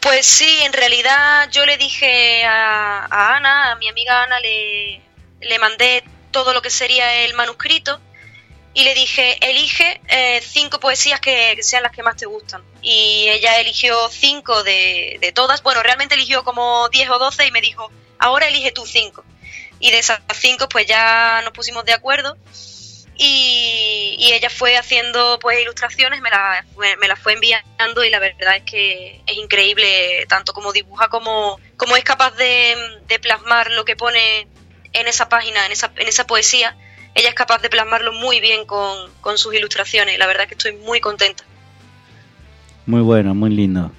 [0.00, 5.00] Pues sí, en realidad yo le dije a, a Ana, a mi amiga Ana, le,
[5.40, 8.00] le mandé todo lo que sería el manuscrito
[8.74, 12.62] y le dije, elige eh, cinco poesías que, sean las que más te gustan.
[12.80, 15.62] Y ella eligió cinco de, de todas.
[15.62, 19.24] Bueno, realmente eligió como 10 o 12 y me dijo, ahora elige tú cinco.
[19.78, 22.36] Y de esas cinco pues ya nos pusimos de acuerdo
[23.16, 28.18] y, y ella fue haciendo pues ilustraciones, me las me, las fue enviando y la
[28.18, 32.74] verdad es que es increíble tanto como dibuja como, como es capaz de,
[33.06, 34.48] de plasmar lo que pone
[34.92, 36.76] en esa página, en esa, en esa poesía.
[37.14, 40.18] Ella es capaz de plasmarlo muy bien con, con sus ilustraciones.
[40.18, 41.44] La verdad es que estoy muy contenta.
[42.86, 43.92] Muy bueno, muy lindo.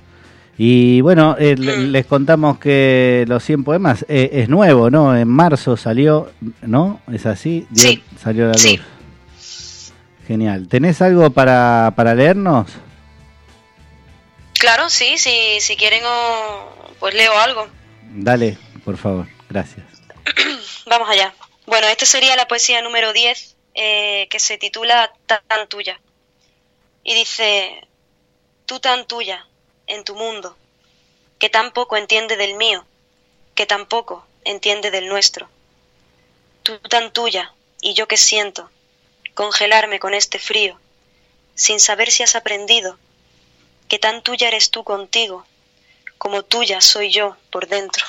[0.58, 5.16] Y bueno, eh, le- les contamos que los 100 poemas eh, es nuevo, ¿no?
[5.18, 7.02] En marzo salió, ¿no?
[7.12, 7.68] ¿Es así?
[7.74, 8.04] Sí.
[8.22, 8.62] Salió a la luz.
[8.62, 8.80] Sí.
[10.28, 10.68] Genial.
[10.68, 12.68] ¿Tenés algo para, para leernos?
[14.60, 17.68] Claro, sí, sí si quieren o- pues leo algo.
[18.16, 19.28] Dale, por favor.
[19.50, 19.86] Gracias.
[20.86, 21.34] Vamos allá.
[21.66, 26.00] Bueno, esta sería la poesía número 10, eh, que se titula Tan tuya.
[27.06, 27.88] Y dice,
[28.66, 29.48] tú tan tuya,
[29.88, 30.58] en tu mundo,
[31.40, 32.86] que tan poco entiende del mío,
[33.56, 35.50] que tan poco entiende del nuestro.
[36.64, 38.70] Tú tan tuya, y yo que siento,
[39.34, 40.80] congelarme con este frío,
[41.56, 42.98] sin saber si has aprendido,
[43.88, 45.46] que tan tuya eres tú contigo,
[46.18, 48.06] como tuya soy yo por dentro.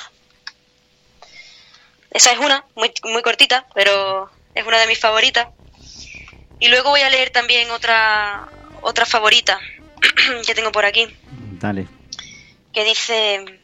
[2.15, 5.49] Esa es una, muy, muy cortita, pero es una de mis favoritas.
[6.61, 8.47] Y luego voy a leer también otra,
[8.83, 9.59] otra favorita
[10.47, 11.13] que tengo por aquí.
[11.59, 11.89] Dale.
[12.71, 13.59] que dice,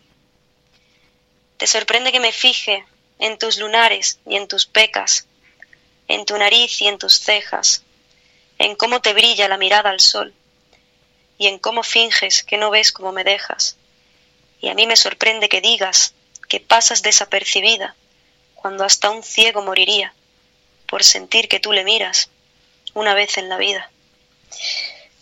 [1.55, 2.85] te sorprende que me fije
[3.19, 5.27] en tus lunares y en tus pecas,
[6.09, 7.83] en tu nariz y en tus cejas,
[8.59, 10.33] en cómo te brilla la mirada al sol
[11.37, 13.77] y en cómo finges que no ves cómo me dejas.
[14.59, 16.13] Y a mí me sorprende que digas
[16.49, 17.95] que pasas desapercibida
[18.61, 20.13] cuando hasta un ciego moriría
[20.87, 22.29] por sentir que tú le miras
[22.93, 23.89] una vez en la vida.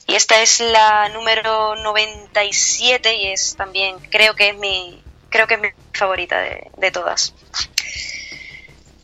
[0.07, 5.53] Y esta es la número 97 y es también, creo que es mi, creo que
[5.53, 7.33] es mi favorita de, de todas.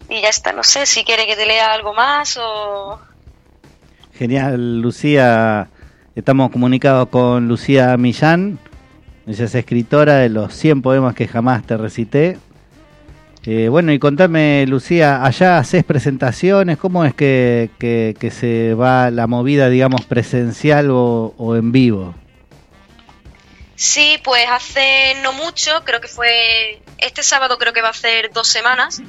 [0.09, 2.99] Y ya está, no sé si quiere que te lea algo más o...
[4.13, 5.69] Genial, Lucía.
[6.15, 8.57] Estamos comunicados con Lucía Millán.
[9.27, 12.37] Ella es escritora de los 100 poemas que jamás te recité.
[13.47, 17.69] Eh, bueno, y contame, Lucía, allá haces presentaciones, ¿cómo es que,
[18.31, 22.15] se va la movida, digamos, presencial o, en vivo?
[23.75, 28.31] Sí, pues hace no mucho, creo que fue este sábado, creo que va a hacer
[28.33, 29.01] dos semanas,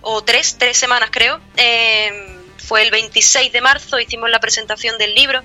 [0.00, 1.40] o tres, tres semanas creo.
[1.56, 5.42] eh, fue el 26 de marzo, hicimos la presentación del libro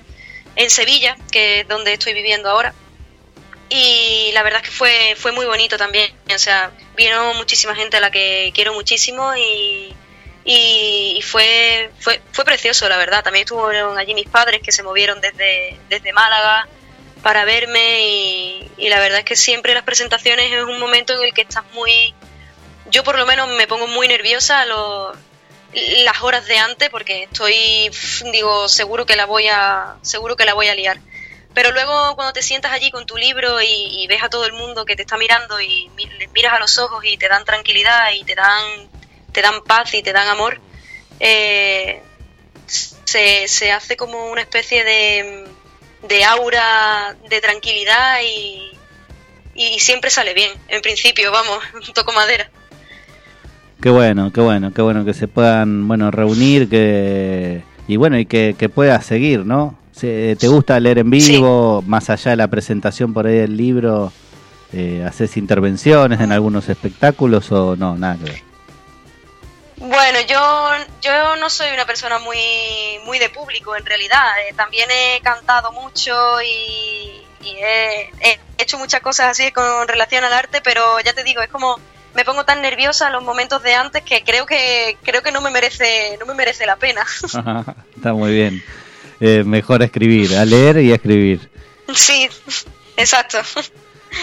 [0.56, 2.74] en Sevilla, que es donde estoy viviendo ahora.
[3.74, 6.12] Y la verdad es que fue, fue muy bonito también.
[6.34, 9.94] O sea, vino muchísima gente a la que quiero muchísimo y,
[10.44, 13.24] y, fue, fue, fue precioso, la verdad.
[13.24, 16.68] También estuvieron allí mis padres que se movieron desde, desde Málaga
[17.22, 21.32] para verme y, la verdad es que siempre las presentaciones es un momento en el
[21.32, 22.14] que estás muy...
[22.90, 27.90] Yo por lo menos me pongo muy nerviosa a las horas de antes porque estoy,
[28.32, 30.98] digo, seguro que la voy a, seguro que la voy a liar.
[31.54, 34.84] Pero luego cuando te sientas allí con tu libro y, ves a todo el mundo
[34.84, 38.24] que te está mirando y les miras a los ojos y te dan tranquilidad y
[38.24, 38.88] te dan,
[39.32, 40.60] te dan paz y te dan amor,
[41.20, 42.02] eh,
[42.66, 45.44] se, se hace como una especie de,
[46.08, 48.72] de aura de tranquilidad y,
[49.54, 51.62] y siempre sale bien, en principio, vamos,
[51.94, 52.50] toco madera.
[53.82, 58.26] Qué bueno, qué bueno, qué bueno que se puedan, bueno, reunir, que y bueno, y
[58.26, 59.76] que, que puedas seguir, ¿no?
[60.02, 64.12] ¿Te gusta leer en vivo, más allá de la presentación por ahí del libro?
[64.72, 67.96] Eh, ¿Haces intervenciones en algunos espectáculos o no?
[67.96, 68.42] Nada que ver.
[69.76, 70.68] Bueno, yo,
[71.02, 72.38] yo no soy una persona muy,
[73.04, 74.28] muy de público en realidad.
[74.48, 80.24] Eh, también he cantado mucho y, y he, he hecho muchas cosas así con relación
[80.24, 81.78] al arte, pero ya te digo, es como
[82.14, 85.40] me pongo tan nerviosa en los momentos de antes que creo que creo que no
[85.40, 87.04] me merece no me merece la pena.
[87.96, 88.62] Está muy bien.
[89.24, 91.48] Eh, mejor escribir, a leer y a escribir.
[91.94, 92.28] sí,
[92.96, 93.38] exacto.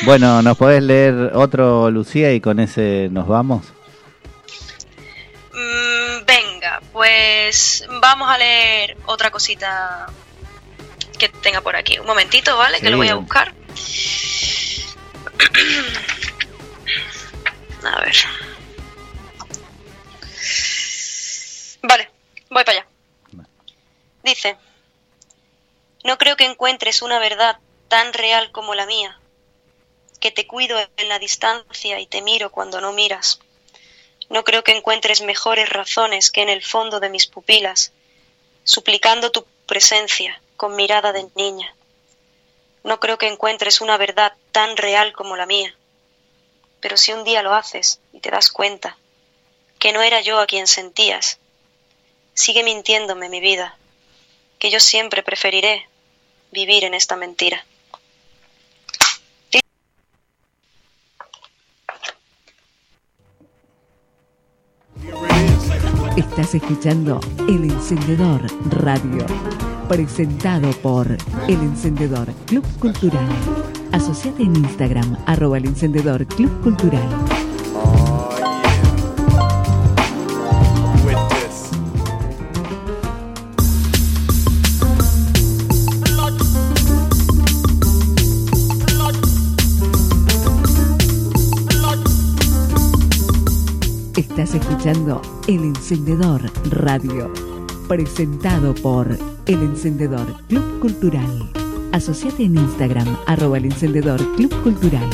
[0.02, 3.66] Bueno, ¿nos podés leer otro, Lucía, y con ese nos vamos?
[5.54, 10.08] Mm, venga, pues vamos a leer otra cosita
[11.18, 11.97] que tenga por aquí.
[11.97, 12.82] Un momentito, ¿vale?
[12.82, 13.54] Que lo voy a buscar.
[17.86, 18.16] A ver.
[21.84, 22.12] Vale,
[22.50, 22.88] voy para allá.
[24.24, 24.58] Dice,
[26.04, 29.20] no creo que encuentres una verdad tan real como la mía,
[30.20, 33.39] que te cuido en la distancia y te miro cuando no miras.
[34.30, 37.91] No creo que encuentres mejores razones que en el fondo de mis pupilas,
[38.64, 41.74] suplicando tu presencia con mirada de niña.
[42.84, 45.76] No creo que encuentres una verdad tan real como la mía,
[46.80, 48.97] pero si un día lo haces y te das cuenta
[49.80, 51.39] que no era yo a quien sentías,
[52.34, 53.79] sigue mintiéndome mi vida,
[54.60, 55.88] que yo siempre preferiré
[56.51, 57.66] vivir en esta mentira.
[66.18, 68.41] Estás escuchando El Encendedor
[68.84, 69.26] Radio,
[69.88, 71.07] presentado por
[71.47, 73.28] El Encendedor Club Cultural.
[73.93, 77.49] Asociate en Instagram, arroba El Encendedor Club Cultural.
[94.40, 97.30] Estás escuchando El Encendedor Radio,
[97.90, 99.06] presentado por
[99.46, 101.52] El Encendedor Club Cultural.
[101.92, 105.10] Asociate en Instagram, arroba El Encendedor Club Cultural.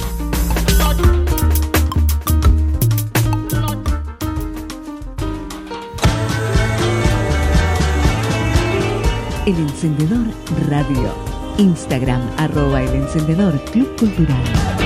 [9.48, 10.28] El Encendedor
[10.70, 11.12] Radio.
[11.58, 14.85] Instagram, arroba El Encendedor Club Cultural.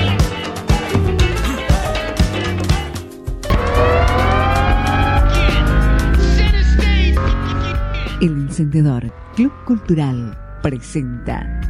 [8.60, 11.62] Encendedor Club Cultural presenta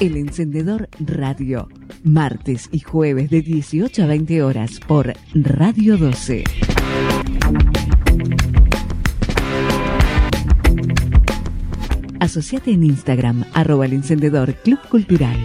[0.00, 1.68] El Encendedor Radio,
[2.02, 6.44] martes y jueves de 18 a 20 horas por Radio 12.
[12.20, 15.44] Asociate en Instagram, arroba el encendedor Club Cultural.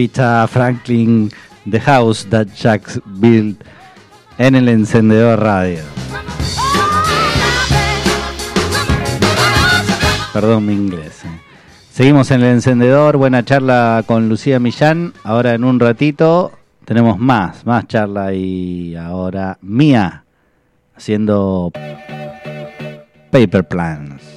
[0.00, 1.30] Rita Franklin,
[1.70, 3.62] The House That Jack Built
[4.38, 5.82] en el encendedor radio.
[10.32, 11.22] Perdón mi inglés.
[11.26, 11.40] Eh.
[11.92, 15.12] Seguimos en el encendedor, buena charla con Lucía Millán.
[15.22, 16.52] Ahora en un ratito
[16.86, 20.24] tenemos más, más charla y ahora mía
[20.96, 21.70] haciendo
[23.30, 24.29] Paper Plans.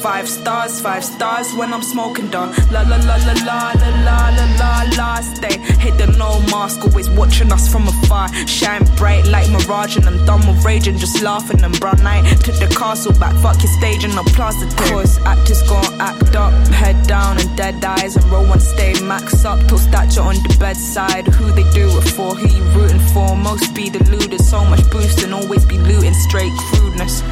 [0.00, 0.10] The.
[0.10, 2.52] Five stars, five stars when I'm smoking done.
[2.70, 5.56] La la la la la la la la la last day.
[5.96, 8.28] The no mask, always watching us from afar.
[8.46, 12.24] Shine bright like Mirage, and I'm done with raging, just laughing and brown night.
[12.40, 14.66] Took the castle back, fuck your stage and no plaster.
[14.76, 18.16] Cause actors gon' act up, head down and dead eyes.
[18.16, 21.26] And roll one stay max up till stature on the bedside.
[21.28, 23.36] Who they do it for, who you rooting for?
[23.36, 27.22] Most be deluded, so much boost and always be looting straight crudeness.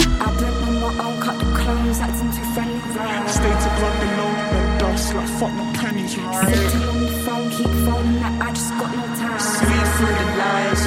[0.89, 3.29] I blend on my own, cut the clones, acting too friendly, right?
[3.29, 6.55] Stay to blood below the dust, like fuck my pennies, right?
[6.55, 9.39] Sitting on the phone, keep phoning that I just got no time.
[9.39, 10.83] Sleep through the lies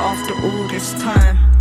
[0.00, 1.57] after all this time.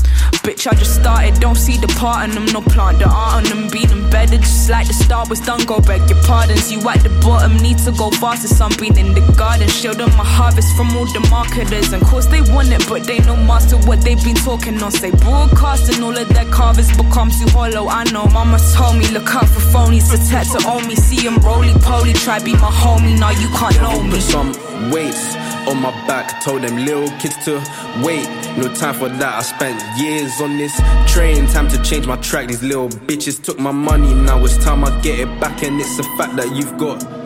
[0.48, 3.44] Bitch, I just started, don't see the part in them, no plant the art on
[3.44, 5.60] them, being embedded just like the star was done.
[5.66, 8.48] Go beg your pardons, you at the bottom, need to go faster.
[8.48, 11.92] Some been in the garden, shielding my harvest from all the marketers.
[11.92, 14.92] And course they want it, but they no master what they been talking on.
[14.92, 17.90] Say broadcasting, all of their carvers become too hollow.
[17.90, 20.96] I know, mama told me, look out for phonies, protect to own me.
[20.96, 24.22] See them roly poly, try be my homie, now you can't know me.
[24.22, 24.56] Some
[24.92, 27.58] weights on my back, told them little kids to
[28.04, 28.28] wait.
[28.58, 30.76] No time for that, I spent years on this
[31.12, 31.46] train.
[31.48, 32.48] Time to change my track.
[32.48, 35.64] These little bitches took my money, now it's time I get it back.
[35.64, 37.17] And it's a fact that you've got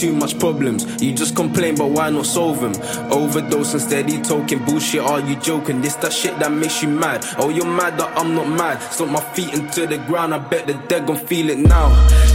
[0.00, 1.02] too much problems.
[1.02, 2.72] You just complain, but why not solve them?
[3.12, 5.02] Overdose and steady talking bullshit.
[5.02, 5.82] Are you joking?
[5.82, 7.24] This that shit that makes you mad.
[7.38, 8.80] Oh, you're mad that I'm not mad.
[8.92, 10.32] Stomp my feet into the ground.
[10.32, 11.88] I bet the dead gon' feel it now.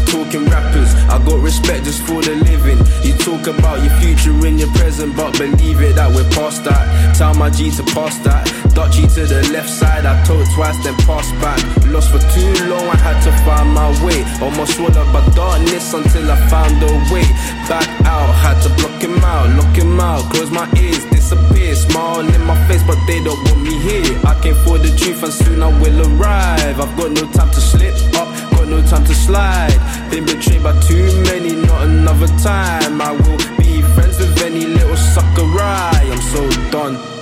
[0.05, 2.77] Talking rappers, I got respect just for the living.
[3.03, 7.15] You talk about your future in your present, but believe it that we're past that.
[7.17, 8.64] Tell my G to pass that.
[8.75, 11.63] Dutchy to the left side, I told twice, then passed back.
[11.87, 14.19] Lost for too long, I had to find my way.
[14.43, 17.23] Almost swallowed by darkness until I found a way.
[17.71, 21.73] Back out, had to block him out, lock him out, close my ears, disappear.
[21.73, 24.19] Smile in my face, but they don't want me here.
[24.27, 26.75] I came for the truth and soon I will arrive.
[26.77, 29.79] I've got no time to slip up, got no time to slide.
[30.11, 32.99] Been betrayed by too many, not another time.
[33.01, 35.47] I will be friends with any little sucker.
[35.63, 37.14] I am so done.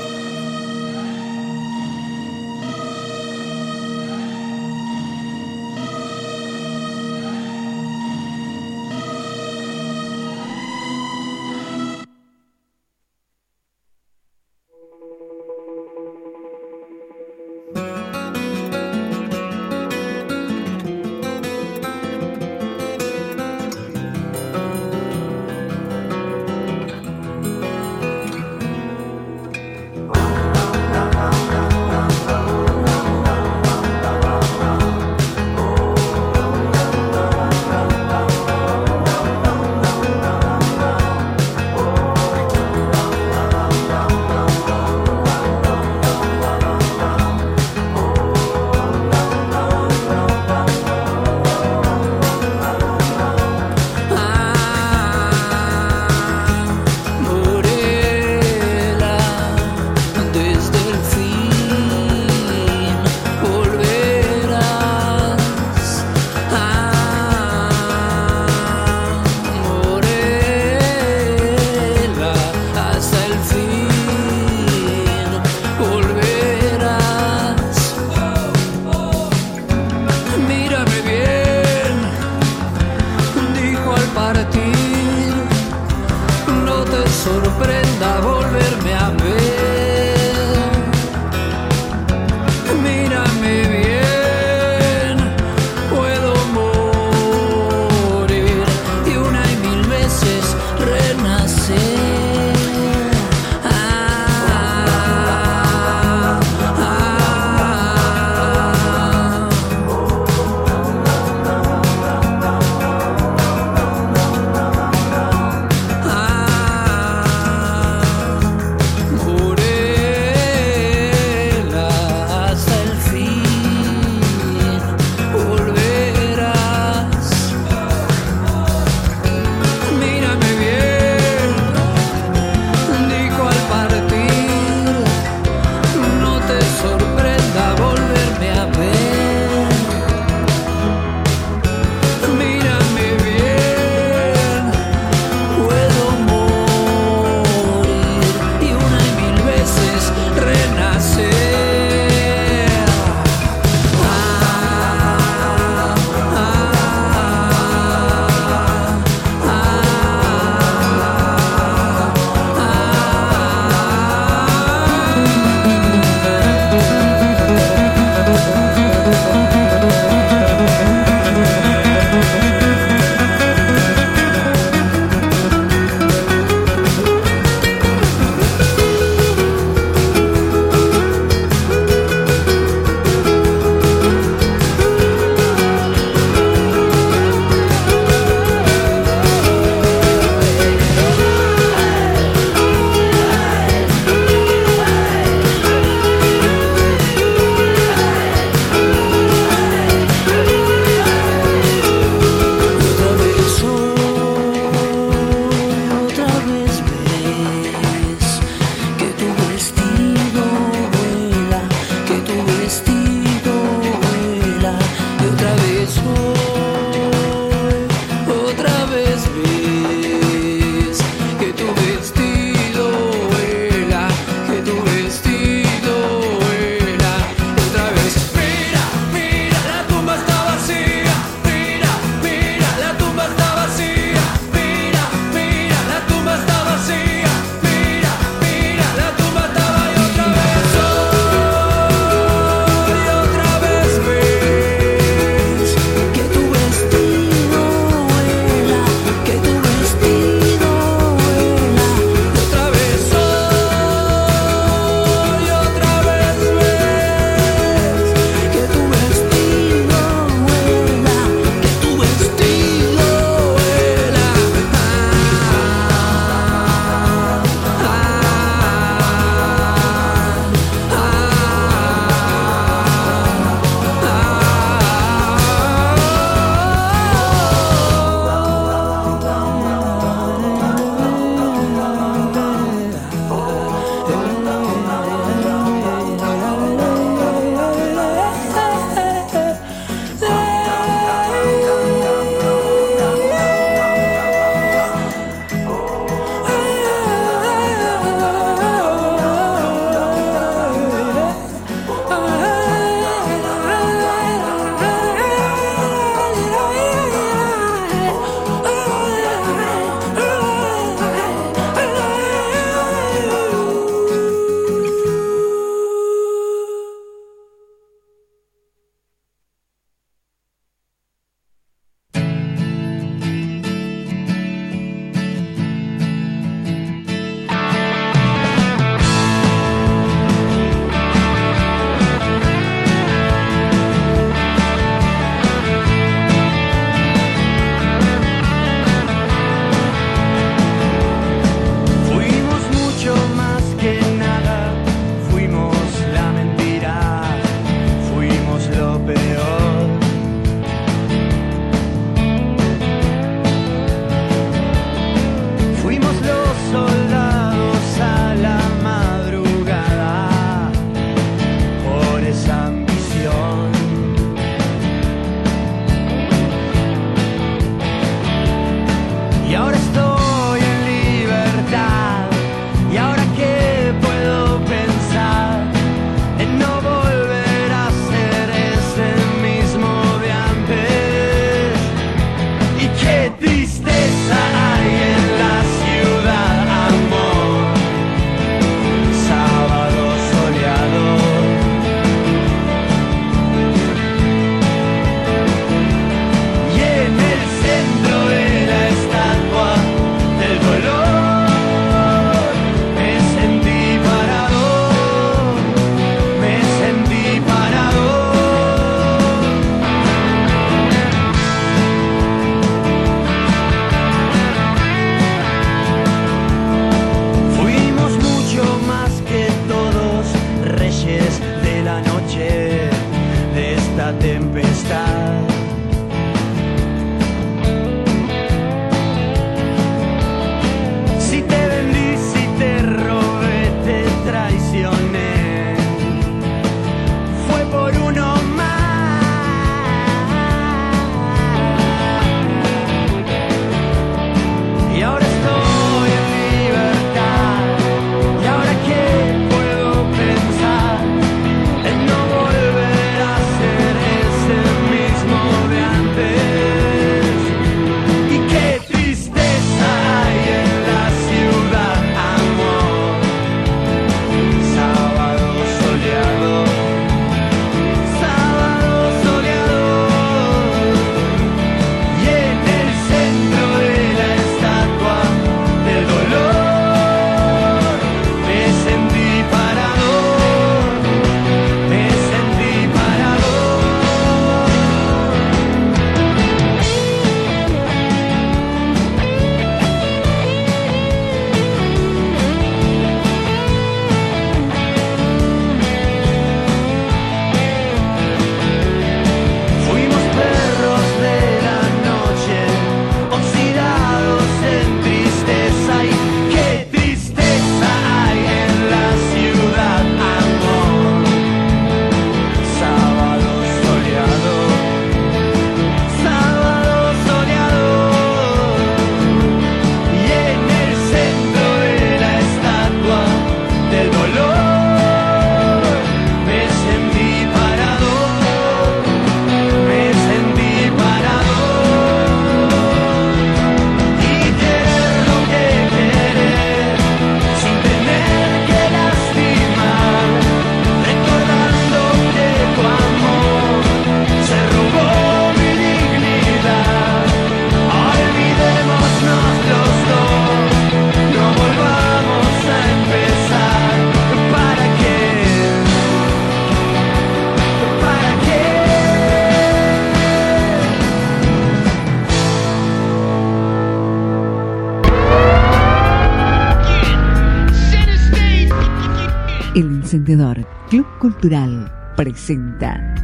[571.23, 573.15] Cultural presenta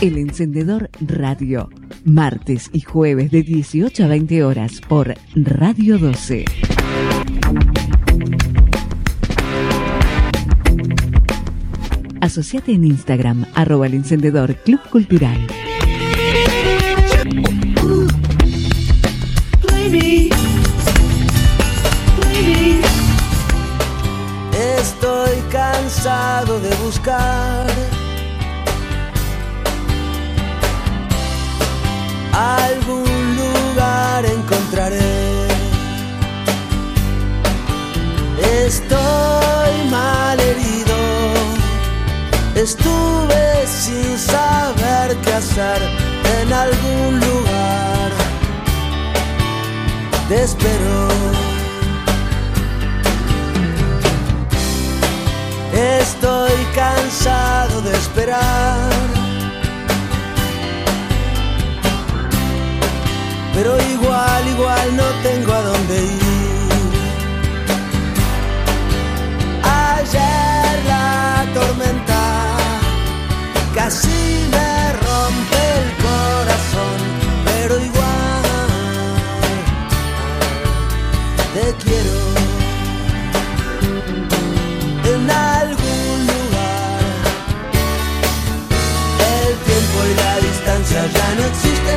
[0.00, 1.68] El Encendedor Radio,
[2.04, 6.44] martes y jueves de 18 a 20 horas por Radio 12.
[12.20, 15.44] Asociate en Instagram, arroba el encendedor Club Cultural.
[25.98, 27.66] Cansado de buscar
[32.32, 35.48] algún lugar encontraré.
[38.64, 40.96] Estoy mal herido,
[42.54, 45.82] estuve sin saber qué hacer
[46.40, 48.12] en algún lugar.
[50.28, 51.37] Te espero.
[55.78, 58.90] Estoy cansado de esperar.
[63.54, 66.88] Pero igual, igual no tengo a dónde ir.
[69.62, 72.56] Ayer la tormenta
[73.72, 74.87] casi me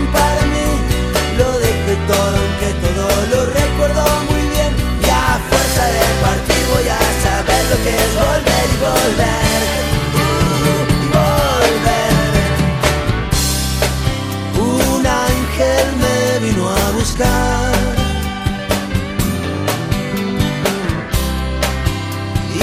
[0.07, 0.67] para mí.
[1.37, 4.71] Lo dejé todo, aunque todo lo recuerdo muy bien.
[5.05, 9.61] Y a fuerza de partir voy a saber lo que es volver y volver.
[10.19, 10.83] Uh,
[11.17, 12.13] volver.
[14.97, 17.71] Un ángel me vino a buscar.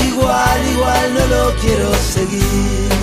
[0.06, 2.97] Igual, igual no lo quiero seguir.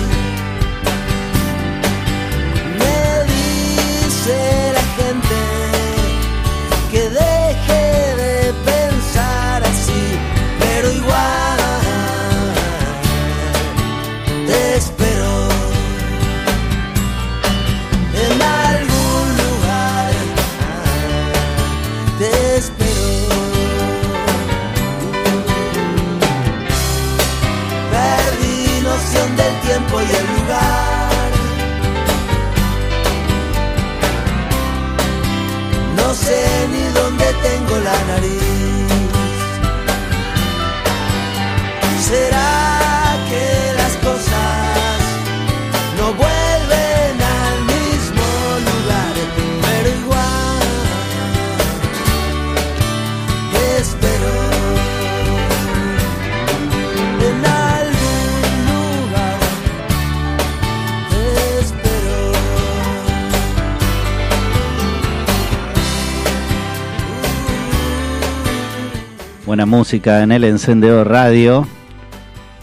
[69.56, 71.66] Buena música en el encendedor radio.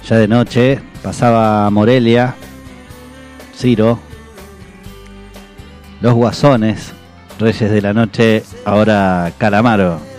[0.08, 2.36] Ya de noche pasaba Morelia,
[3.58, 3.98] Ciro,
[6.02, 6.94] Los Guasones,
[7.40, 10.13] Reyes de la Noche, ahora Calamaro.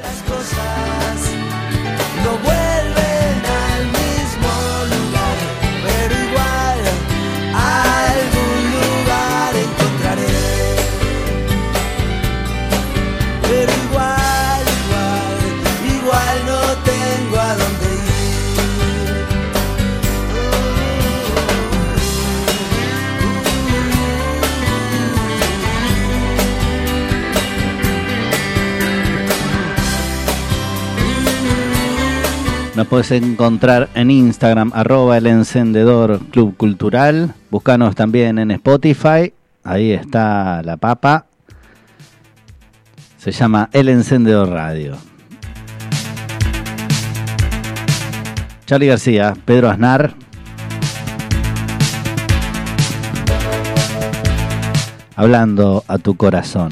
[32.76, 37.32] Nos puedes encontrar en Instagram, arroba el encendedor Club Cultural.
[37.48, 39.32] Búscanos también en Spotify.
[39.62, 41.26] Ahí está la papa.
[43.16, 44.96] Se llama El Encendedor Radio.
[48.66, 50.14] Charlie García, Pedro Aznar.
[55.14, 56.70] Hablando a tu corazón.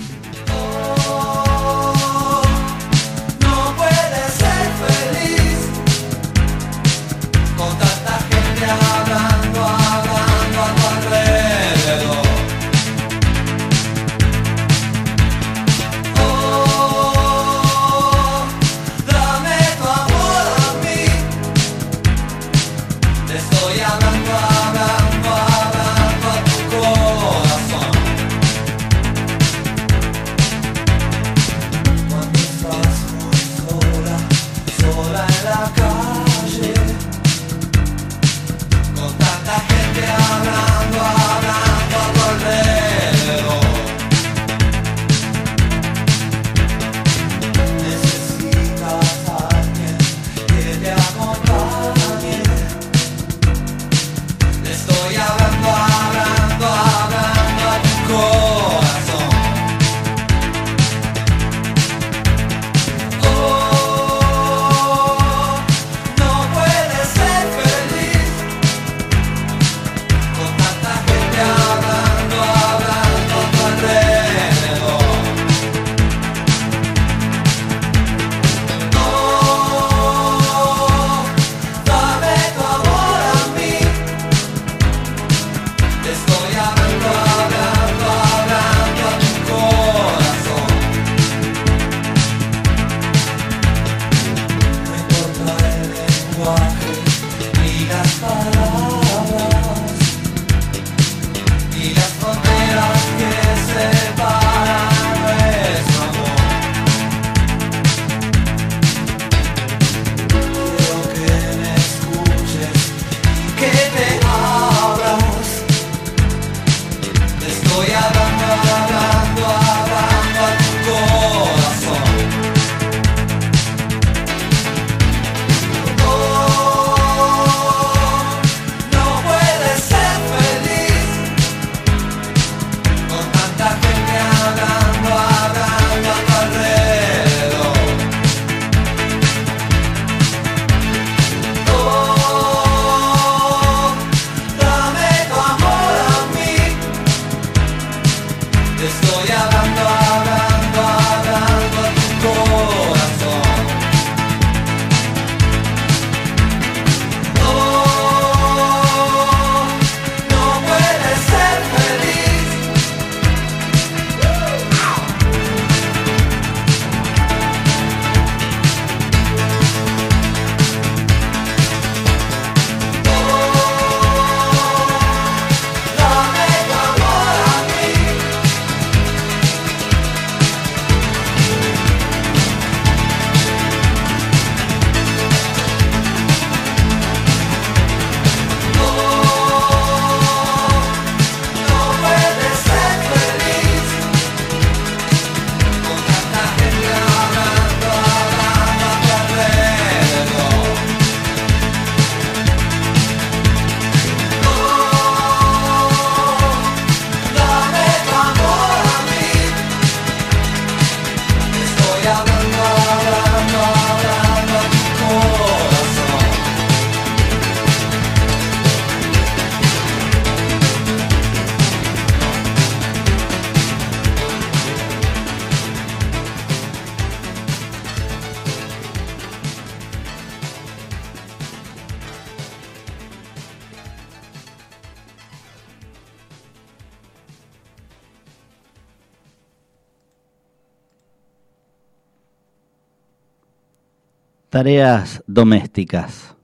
[244.62, 246.36] Tareas domésticas.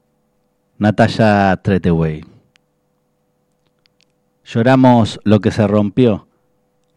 [0.77, 2.24] Natalia Treteway.
[4.45, 6.27] Lloramos lo que se rompió,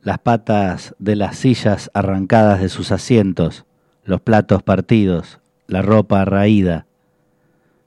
[0.02, 3.66] las patas de las sillas arrancadas de sus asientos,
[4.04, 6.88] los platos partidos, la ropa raída.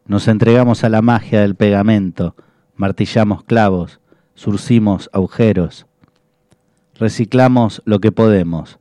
[0.07, 2.37] Nos entregamos a la magia del pegamento,
[2.77, 3.99] martillamos clavos,
[4.37, 5.87] surcimos agujeros.
[6.95, 8.79] Reciclamos lo que podemos,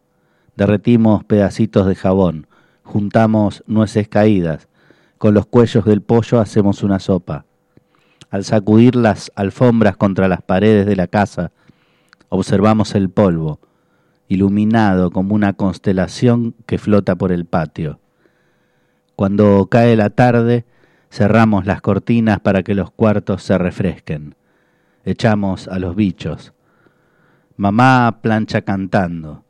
[0.56, 2.46] derretimos pedacitos de jabón,
[2.84, 4.68] juntamos nueces caídas,
[5.18, 7.46] con los cuellos del pollo hacemos una sopa.
[8.30, 11.52] Al sacudir las alfombras contra las paredes de la casa,
[12.30, 13.60] observamos el polvo,
[14.28, 18.00] iluminado como una constelación que flota por el patio.
[19.16, 20.66] Cuando cae la tarde,
[21.12, 24.36] cerramos las cortinas para que los cuartos se refresquen.
[25.06, 26.54] Echamos a los bichos.
[27.56, 29.44] Mamá plancha cantando,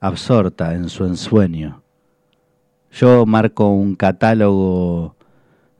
[0.00, 1.83] absorta en su ensueño.
[2.94, 5.16] Yo marco un catálogo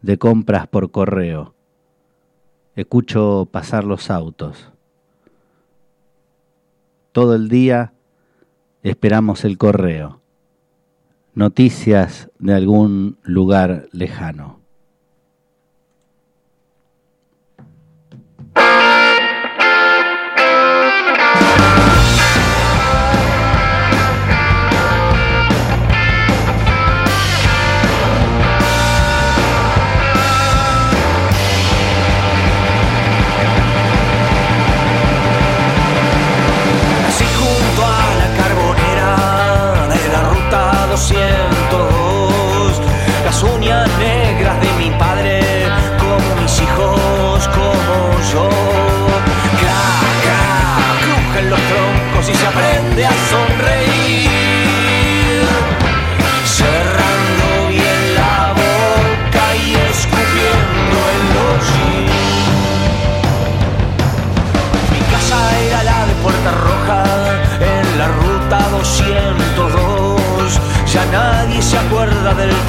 [0.03, 1.55] de compras por correo.
[2.75, 4.73] Escucho pasar los autos.
[7.13, 7.93] Todo el día
[8.83, 10.23] esperamos el correo.
[11.35, 14.64] Noticias de algún lugar lejano.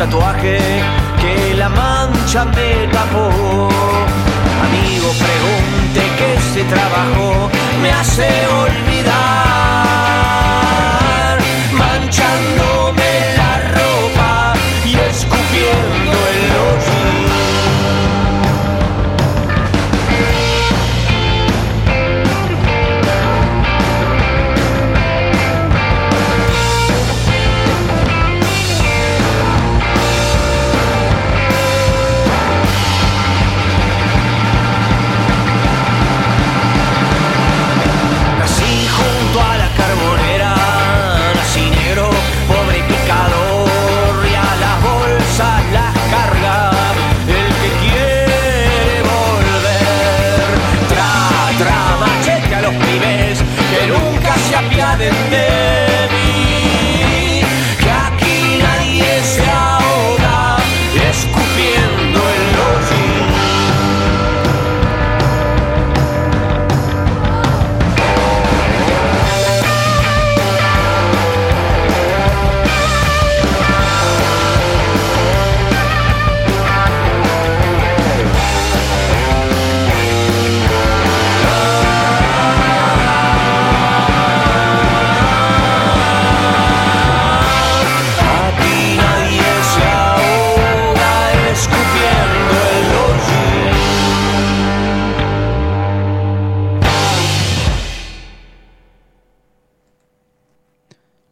[0.06, 0.58] Tatuaje
[1.22, 3.28] que la mancha me tapó.
[4.66, 7.50] Amigo, pregunte que ese trabajo
[7.82, 8.28] me hace
[8.64, 8.95] olvidar.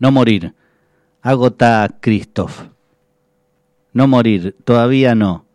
[0.04, 0.54] No morir.
[1.22, 2.64] Agota Christoph.
[3.94, 5.46] No morir, todavía no.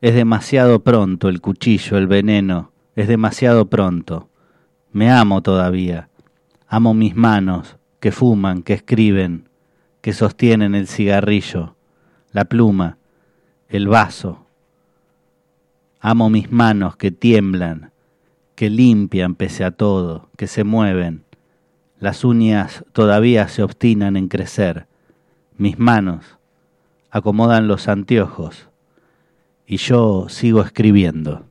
[0.00, 2.70] Es demasiado pronto el cuchillo, el veneno.
[2.94, 4.28] Es demasiado pronto.
[4.92, 6.08] Me amo todavía.
[6.68, 9.48] Amo mis manos, que fuman, que escriben,
[10.02, 11.74] que sostienen el cigarrillo,
[12.30, 12.98] la pluma,
[13.68, 14.46] el vaso.
[15.98, 17.90] Amo mis manos que tiemblan,
[18.54, 21.25] que limpian pese a todo, que se mueven,
[21.98, 24.86] las uñas todavía se obstinan en crecer.
[25.56, 26.38] Mis manos
[27.10, 28.68] acomodan los anteojos.
[29.66, 31.46] Y yo sigo escribiendo.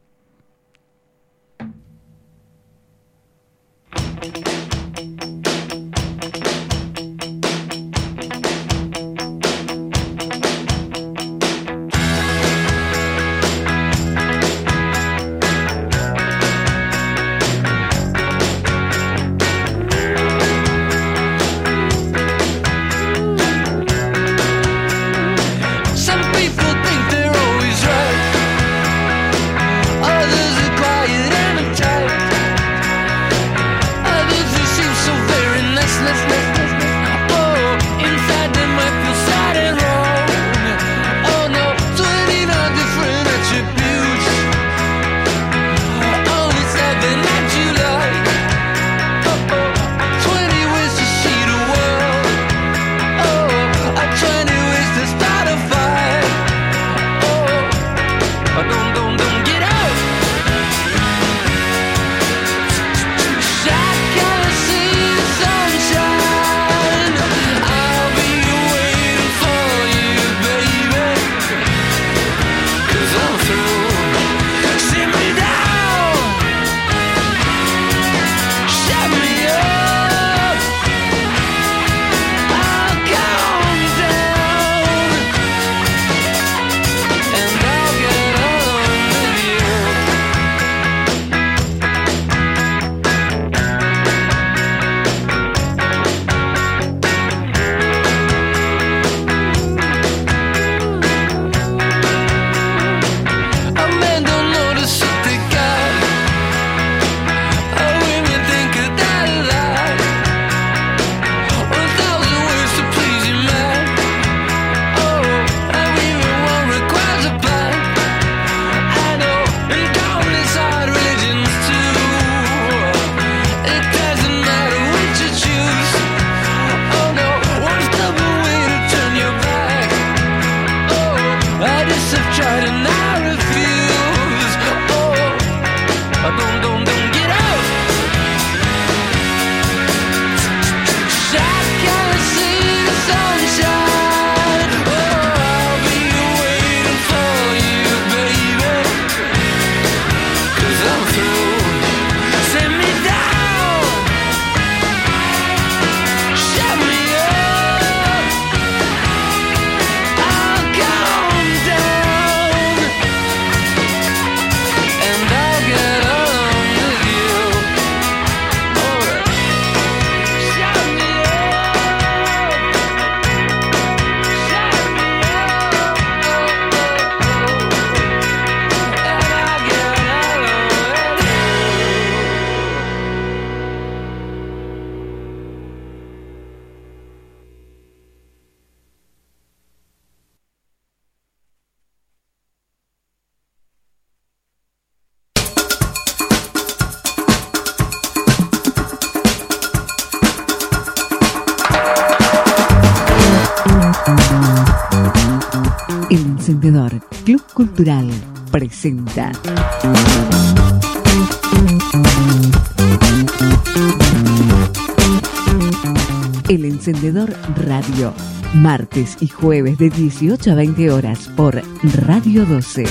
[218.56, 221.61] martes y jueves de 18 a 20 horas por
[222.06, 222.86] Radio 12.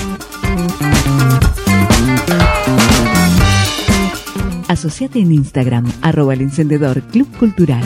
[4.67, 7.83] Asociate en Instagram, arroba el encendedor Club Cultural.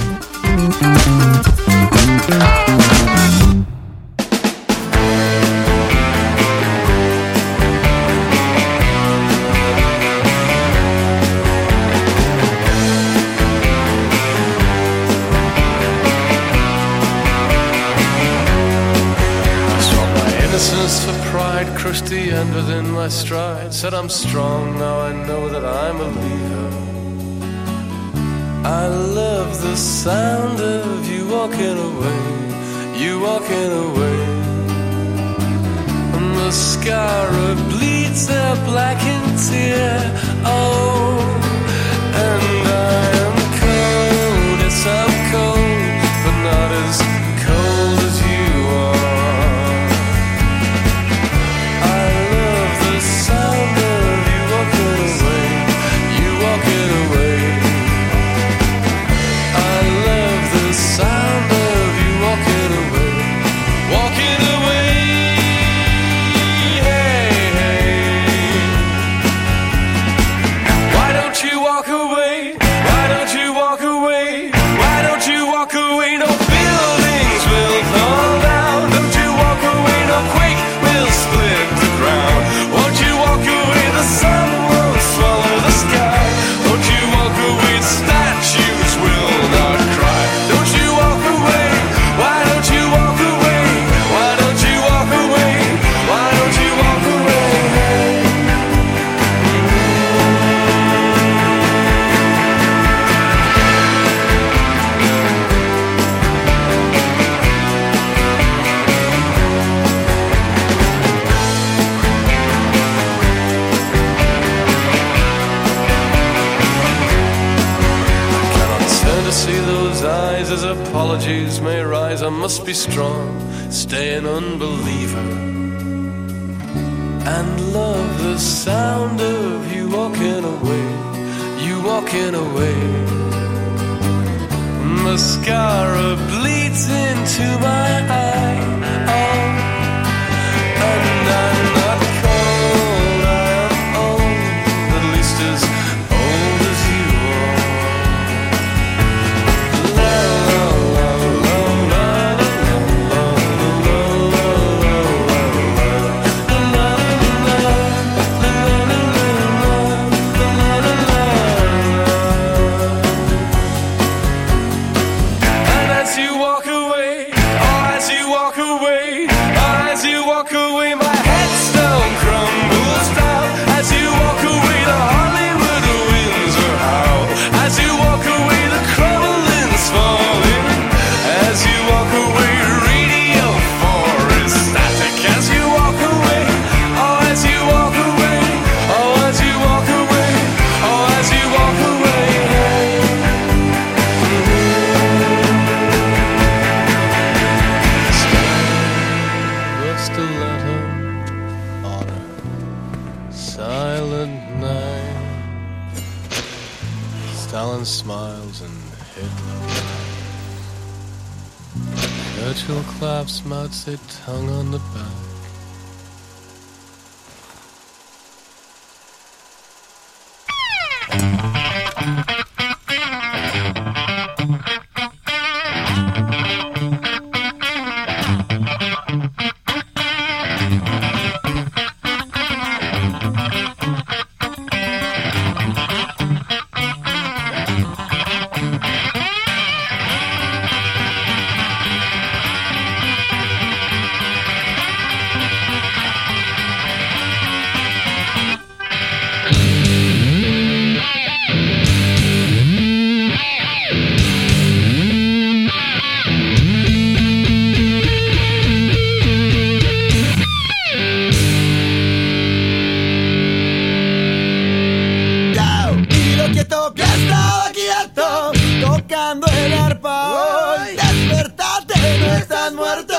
[272.79, 273.13] Muerto,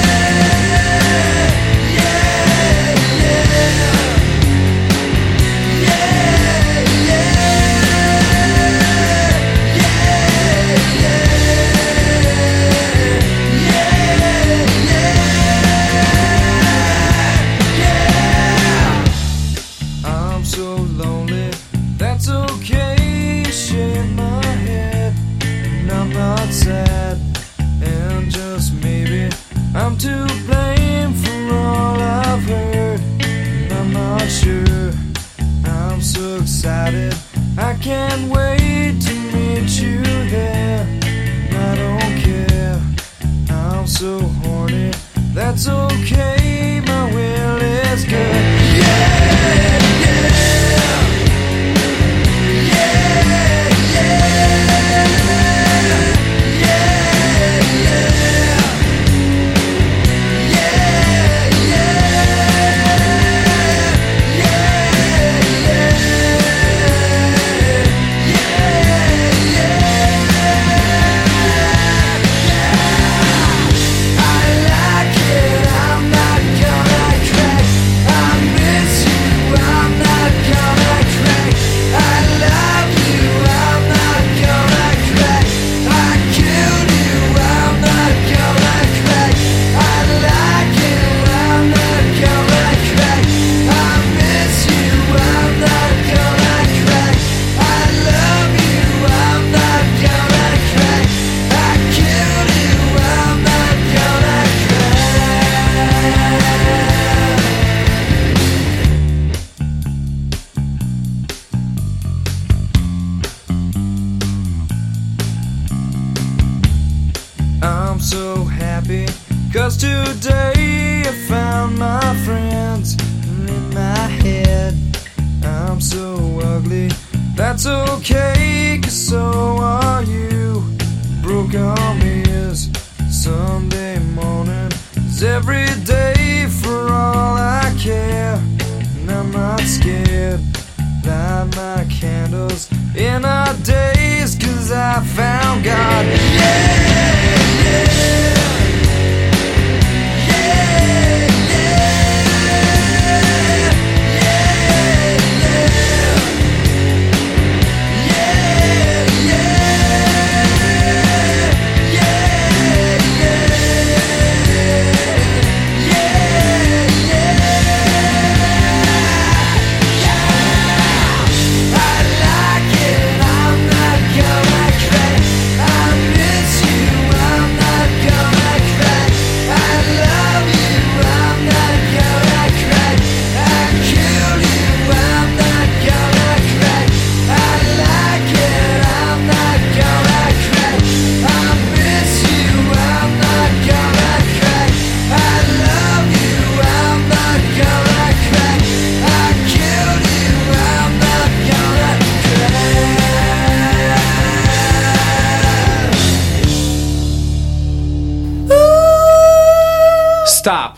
[210.45, 210.77] Stop.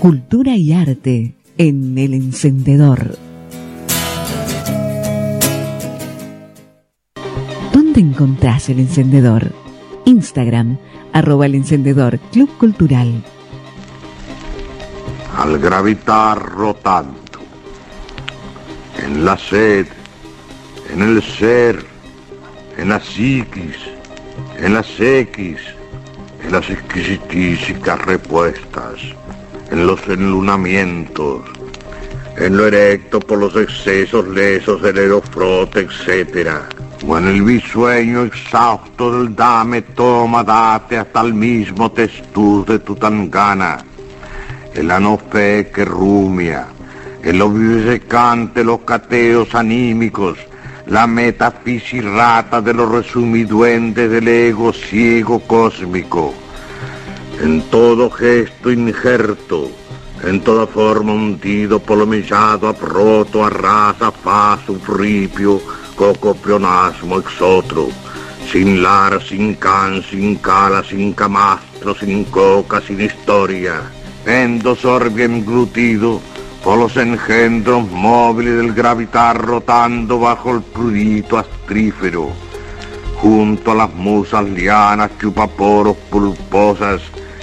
[0.00, 3.16] Cultura y arte en el encendedor.
[7.72, 9.50] ¿Dónde encontrás el encendedor?
[10.04, 10.76] Instagram,
[11.14, 13.24] arroba el encendedor Club Cultural.
[15.38, 17.16] al gravitar rotando,
[19.02, 19.86] en la sed,
[20.92, 21.82] en el ser,
[22.76, 23.95] en la psiquis,
[24.58, 25.58] en las X,
[26.44, 28.94] en las exquisitísicas repuestas,
[29.70, 31.42] en los enlunamientos,
[32.36, 36.50] en lo erecto por los excesos lesos del aerofrote, etc.
[37.06, 43.78] O en el bisueño exhausto del dame, toma, date hasta el mismo testuz de Tutangana
[44.76, 46.66] el anofe que rumia,
[47.22, 50.38] el vivisecante, los cateos anímicos,
[50.86, 56.34] la metafisirrata de los resumiduendes del ego ciego cósmico.
[57.40, 59.70] En todo gesto injerto,
[60.22, 65.60] en toda forma hundido, polomillado, aproto, arrasa, faso, fripio,
[65.94, 67.88] cocoplionasmo, exotro,
[68.50, 73.82] sin lar, sin can, sin cala, sin camastro, sin coca, sin historia
[74.26, 76.20] endosorbio englutido
[76.66, 82.30] por los engendros móviles del gravitar rotando bajo el prudito astrífero,
[83.20, 87.02] junto a las musas lianas chupaporos pulposas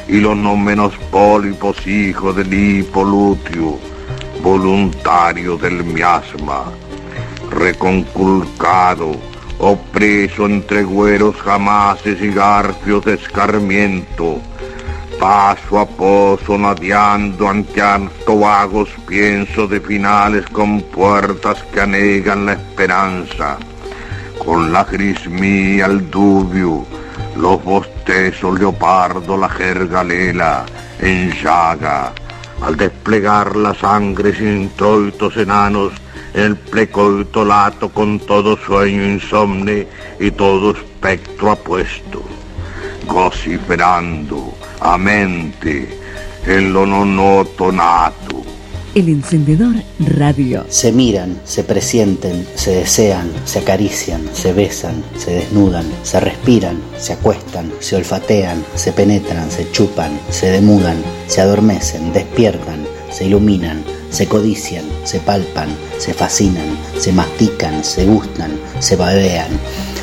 [0.09, 3.79] y los no menos pólipos hijos del hipolutio,
[4.41, 6.65] voluntario del miasma,
[7.49, 9.13] reconculcado,
[9.57, 14.41] opreso entre güeros jamases y garfios de escarmiento,
[15.23, 22.53] paso a paso nadiando ante harto vagos pienso de finales con puertas que anegan la
[22.59, 23.57] esperanza,
[24.43, 26.85] con la grismía el dubio,
[27.37, 30.65] los bostezos leopardo, la jergalela
[30.99, 32.11] en llaga,
[32.61, 35.93] al desplegar la sangre sin introitos enanos
[36.33, 39.87] en el plecoito lato con todo sueño insomne
[40.19, 42.21] y todo espectro apuesto,
[43.05, 45.99] vociferando a mente
[46.45, 48.43] en lo nonoto nato.
[48.95, 50.65] El encendedor radio.
[50.69, 57.13] Se miran, se presienten, se desean, se acarician, se besan, se desnudan, se respiran, se
[57.13, 60.97] acuestan, se olfatean, se penetran, se chupan, se demudan,
[61.27, 68.51] se adormecen, despiertan, se iluminan, se codician, se palpan, se fascinan, se mastican, se gustan,
[68.80, 69.49] se babean,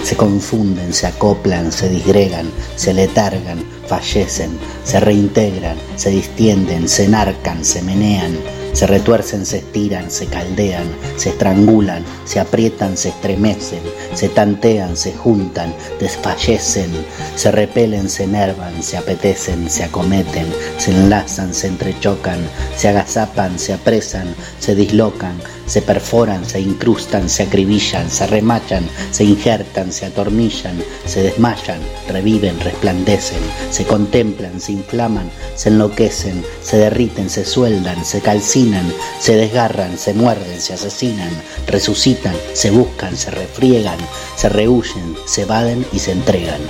[0.02, 4.50] se confunden, se acoplan, se disgregan, se letargan, fallecen,
[4.84, 8.38] se reintegran, se distienden, se enarcan, se menean,
[8.72, 10.86] se retuercen, se estiran, se caldean,
[11.16, 13.82] se estrangulan, se aprietan, se estremecen,
[14.14, 16.90] se tantean, se juntan, desfallecen,
[17.36, 20.46] se repelen, se enervan, se apetecen, se acometen,
[20.78, 22.38] se enlazan, se entrechocan,
[22.76, 25.40] se agazapan, se apresan, se dislocan,
[25.70, 31.78] se perforan, se incrustan, se acribillan, se remachan, se injertan, se atornillan, se desmayan,
[32.08, 33.38] reviven, resplandecen,
[33.70, 40.12] se contemplan, se inflaman, se enloquecen, se derriten, se sueldan, se calcinan, se desgarran, se
[40.12, 41.30] muerden, se asesinan,
[41.68, 43.98] resucitan, se buscan, se refriegan,
[44.34, 46.62] se rehuyen, se evaden y se entregan.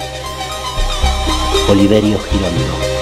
[1.71, 3.00] Oliverio Girondo.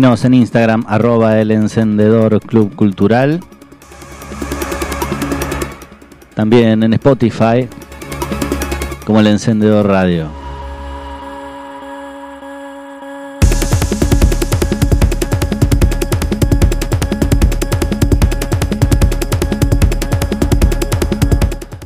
[0.00, 3.40] Seguinos en Instagram, arroba el encendedor Club Cultural.
[6.32, 7.68] También en Spotify,
[9.04, 10.28] como el encendedor radio.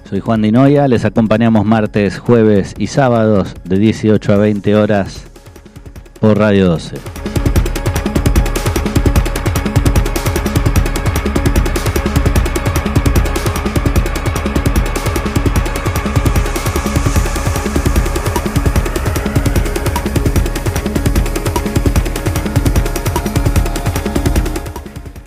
[0.08, 5.24] Soy Juan Dinoya, les acompañamos martes, jueves y sábados de 18 a 20 horas
[6.20, 7.13] por Radio 12.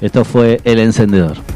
[0.07, 1.46] Esto fue El Encendedor.